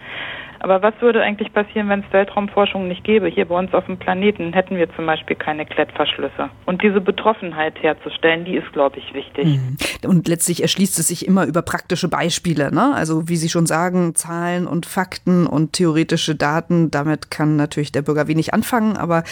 Aber 0.61 0.83
was 0.83 0.95
würde 1.01 1.23
eigentlich 1.23 1.53
passieren, 1.53 1.89
wenn 1.89 2.01
es 2.01 2.13
Weltraumforschung 2.13 2.89
nicht 2.89 3.05
gäbe? 3.05 3.29
Hier 3.29 3.47
bei 3.47 3.57
uns 3.57 3.73
auf 3.75 3.87
dem 3.87 3.99
Planeten 3.99 4.53
hätten 4.53 4.77
wir 4.77 4.93
zum 4.95 5.07
Beispiel 5.07 5.37
keine 5.37 5.65
Klettverschlüsse. 5.65 6.51
Und 6.67 6.83
diese 6.83 7.01
Betroffenheit 7.01 7.81
herzustellen, 7.81 8.45
die 8.45 8.57
ist, 8.57 8.73
glaube 8.73 8.99
ich, 8.99 9.15
wichtig. 9.15 9.47
Mhm. 9.47 9.77
Und 10.05 10.29
letztlich 10.29 10.63
erschließt 10.63 10.99
es 10.99 11.09
sich 11.09 11.27
immer 11.27 11.47
über 11.47 11.63
praktische 11.63 12.09
Beispiele. 12.09 12.75
Ne? 12.75 12.93
Also 12.95 13.29
wie 13.29 13.37
Sie 13.37 13.49
schon 13.49 13.67
sagen, 13.67 14.15
Zahlen 14.15 14.67
und 14.67 14.87
Fakten 14.87 15.47
und 15.47 15.75
theoretische 15.75 16.35
Daten, 16.35 16.91
damit 16.91 17.31
kann 17.31 17.57
natürlich 17.57 17.93
der 17.93 18.03
Bürger 18.03 18.27
wenig 18.27 18.53
anfangen, 18.53 18.97
aber 18.97 19.23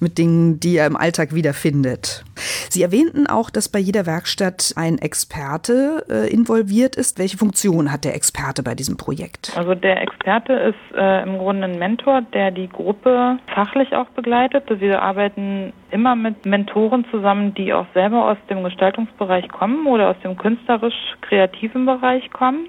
mit 0.00 0.18
Dingen, 0.18 0.60
die 0.60 0.76
er 0.76 0.86
im 0.86 0.96
Alltag 0.96 1.34
wiederfindet. 1.34 2.24
Sie 2.70 2.82
erwähnten 2.82 3.26
auch, 3.26 3.50
dass 3.50 3.68
bei 3.68 3.78
jeder 3.78 4.06
Werkstatt 4.06 4.72
ein 4.76 4.98
Experte 4.98 6.04
äh, 6.08 6.32
involviert 6.32 6.96
ist. 6.96 7.18
Welche 7.18 7.38
Funktion 7.38 7.92
hat 7.92 8.04
der 8.04 8.14
Experte 8.14 8.62
bei 8.62 8.74
diesem 8.74 8.96
Projekt? 8.96 9.52
Also 9.56 9.74
der 9.74 10.02
Experte 10.02 10.52
ist 10.52 10.96
äh, 10.96 11.22
im 11.22 11.38
Grunde 11.38 11.64
ein 11.64 11.78
Mentor, 11.78 12.22
der 12.32 12.50
die 12.50 12.68
Gruppe 12.68 13.38
fachlich 13.54 13.94
auch 13.94 14.08
begleitet. 14.10 14.64
Wir 14.68 15.02
arbeiten 15.02 15.72
immer 15.90 16.16
mit 16.16 16.44
Mentoren 16.46 17.06
zusammen, 17.10 17.54
die 17.54 17.72
auch 17.72 17.86
selber 17.94 18.30
aus 18.30 18.38
dem 18.50 18.62
Gestaltungsbereich 18.64 19.48
kommen 19.48 19.86
oder 19.86 20.10
aus 20.10 20.16
dem 20.22 20.36
künstlerisch-kreativen 20.36 21.86
Bereich 21.86 22.30
kommen. 22.30 22.68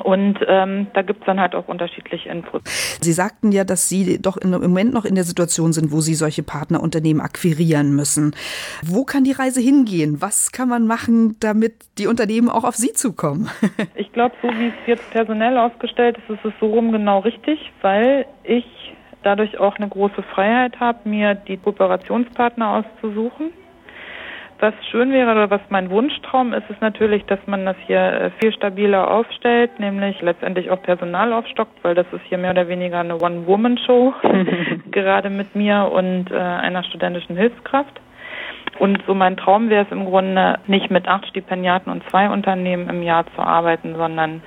Und 0.00 0.38
ähm, 0.46 0.86
da 0.94 1.02
gibt's 1.02 1.24
dann 1.26 1.40
halt 1.40 1.54
auch 1.54 1.68
unterschiedliche 1.68 2.28
Inputs. 2.28 2.98
Sie 3.00 3.12
sagten 3.12 3.52
ja, 3.52 3.64
dass 3.64 3.88
Sie 3.88 4.20
doch 4.20 4.36
im 4.36 4.50
Moment 4.50 4.92
noch 4.92 5.04
in 5.04 5.14
der 5.14 5.24
Situation 5.24 5.72
sind, 5.72 5.92
wo 5.92 6.00
Sie 6.00 6.14
solche 6.14 6.42
Partnerunternehmen 6.42 7.22
akquirieren 7.22 7.94
müssen. 7.94 8.34
Wo 8.84 9.04
kann 9.04 9.24
die 9.24 9.32
Reise 9.32 9.60
hingehen? 9.60 10.20
Was 10.20 10.52
kann 10.52 10.68
man 10.68 10.86
machen, 10.86 11.36
damit 11.40 11.74
die 11.98 12.06
Unternehmen 12.06 12.48
auch 12.48 12.64
auf 12.64 12.76
Sie 12.76 12.92
zukommen? 12.92 13.50
ich 13.94 14.12
glaube, 14.12 14.34
so 14.42 14.48
wie 14.48 14.68
es 14.68 14.86
jetzt 14.86 15.10
personell 15.10 15.58
aufgestellt 15.58 16.18
ist, 16.18 16.30
ist 16.30 16.44
es 16.44 16.52
so 16.60 16.66
rum 16.66 16.92
genau 16.92 17.20
richtig, 17.20 17.72
weil 17.82 18.26
ich 18.44 18.64
dadurch 19.22 19.58
auch 19.58 19.76
eine 19.76 19.88
große 19.88 20.22
Freiheit 20.22 20.78
habe, 20.80 21.08
mir 21.08 21.34
die 21.34 21.56
Kooperationspartner 21.56 22.70
auszusuchen. 22.70 23.50
Was 24.60 24.74
schön 24.90 25.12
wäre 25.12 25.30
oder 25.30 25.50
was 25.50 25.60
mein 25.68 25.88
Wunschtraum 25.88 26.52
ist, 26.52 26.68
ist 26.68 26.80
natürlich, 26.80 27.24
dass 27.26 27.38
man 27.46 27.64
das 27.64 27.76
hier 27.86 28.00
äh, 28.00 28.30
viel 28.40 28.52
stabiler 28.52 29.08
aufstellt, 29.08 29.78
nämlich 29.78 30.20
letztendlich 30.20 30.72
auch 30.72 30.82
Personal 30.82 31.32
aufstockt, 31.32 31.84
weil 31.84 31.94
das 31.94 32.06
ist 32.12 32.22
hier 32.28 32.38
mehr 32.38 32.50
oder 32.50 32.66
weniger 32.66 32.98
eine 32.98 33.20
One-Woman-Show, 33.20 34.14
gerade 34.90 35.30
mit 35.30 35.54
mir 35.54 35.88
und 35.92 36.32
äh, 36.32 36.34
einer 36.36 36.82
studentischen 36.82 37.36
Hilfskraft. 37.36 38.00
Und 38.80 39.00
so 39.06 39.14
mein 39.14 39.36
Traum 39.36 39.70
wäre 39.70 39.84
es 39.84 39.92
im 39.92 40.04
Grunde, 40.06 40.58
nicht 40.66 40.90
mit 40.90 41.06
acht 41.06 41.28
Stipendiaten 41.28 41.92
und 41.92 42.02
zwei 42.10 42.28
Unternehmen 42.28 42.88
im 42.88 43.02
Jahr 43.02 43.26
zu 43.36 43.42
arbeiten, 43.42 43.94
sondern 43.94 44.42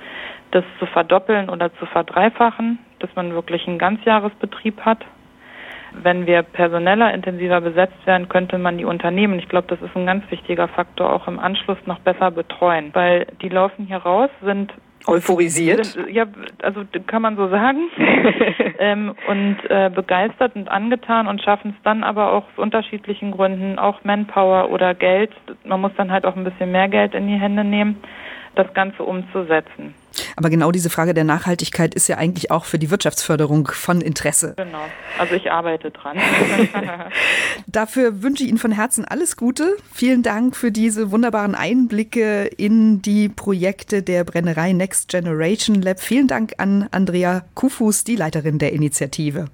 das 0.50 0.64
zu 0.78 0.84
verdoppeln 0.84 1.48
oder 1.48 1.72
zu 1.76 1.86
verdreifachen, 1.86 2.78
dass 2.98 3.08
man 3.14 3.32
wirklich 3.32 3.66
einen 3.66 3.78
Ganzjahresbetrieb 3.78 4.82
hat 4.82 4.98
wenn 6.02 6.26
wir 6.26 6.42
personeller 6.42 7.12
intensiver 7.12 7.60
besetzt 7.60 8.06
werden, 8.06 8.28
könnte 8.28 8.58
man 8.58 8.78
die 8.78 8.84
Unternehmen, 8.84 9.38
ich 9.38 9.48
glaube, 9.48 9.68
das 9.68 9.80
ist 9.80 9.96
ein 9.96 10.06
ganz 10.06 10.28
wichtiger 10.30 10.68
Faktor, 10.68 11.12
auch 11.12 11.28
im 11.28 11.38
Anschluss 11.38 11.78
noch 11.86 12.00
besser 12.00 12.30
betreuen, 12.30 12.90
weil 12.92 13.26
die 13.40 13.48
laufen 13.48 13.86
hier 13.86 13.98
raus, 13.98 14.30
sind 14.42 14.72
euphorisiert. 15.06 15.84
Sind, 15.84 16.10
ja, 16.10 16.26
also 16.62 16.82
kann 17.06 17.22
man 17.22 17.36
so 17.36 17.48
sagen. 17.48 17.88
ähm, 18.78 19.14
und 19.28 19.58
äh, 19.68 19.90
begeistert 19.94 20.54
und 20.54 20.68
angetan 20.68 21.26
und 21.26 21.42
schaffen 21.42 21.74
es 21.76 21.82
dann 21.82 22.04
aber 22.04 22.32
auch 22.32 22.44
aus 22.44 22.58
unterschiedlichen 22.58 23.32
Gründen, 23.32 23.78
auch 23.78 24.04
Manpower 24.04 24.70
oder 24.70 24.94
Geld. 24.94 25.32
Man 25.64 25.80
muss 25.80 25.92
dann 25.96 26.12
halt 26.12 26.24
auch 26.24 26.36
ein 26.36 26.44
bisschen 26.44 26.72
mehr 26.72 26.88
Geld 26.88 27.14
in 27.14 27.26
die 27.26 27.38
Hände 27.38 27.64
nehmen, 27.64 28.00
das 28.54 28.72
Ganze 28.74 29.02
umzusetzen. 29.02 29.94
Aber 30.36 30.50
genau 30.50 30.72
diese 30.72 30.90
Frage 30.90 31.14
der 31.14 31.24
Nachhaltigkeit 31.24 31.94
ist 31.94 32.08
ja 32.08 32.18
eigentlich 32.18 32.50
auch 32.50 32.64
für 32.64 32.78
die 32.78 32.90
Wirtschaftsförderung 32.90 33.68
von 33.68 34.00
Interesse. 34.00 34.54
Genau. 34.56 34.84
Also 35.18 35.34
ich 35.34 35.50
arbeite 35.50 35.90
dran. 35.90 36.18
Dafür 37.66 38.22
wünsche 38.22 38.42
ich 38.42 38.50
Ihnen 38.50 38.58
von 38.58 38.72
Herzen 38.72 39.04
alles 39.04 39.36
Gute. 39.36 39.76
Vielen 39.92 40.22
Dank 40.22 40.56
für 40.56 40.70
diese 40.70 41.10
wunderbaren 41.10 41.54
Einblicke 41.54 42.44
in 42.44 43.02
die 43.02 43.28
Projekte 43.28 44.02
der 44.02 44.24
Brennerei 44.24 44.72
Next 44.72 45.08
Generation 45.08 45.80
Lab. 45.80 46.00
Vielen 46.00 46.28
Dank 46.28 46.54
an 46.58 46.88
Andrea 46.90 47.44
Kufus, 47.54 48.04
die 48.04 48.16
Leiterin 48.16 48.58
der 48.58 48.72
Initiative. 48.72 49.46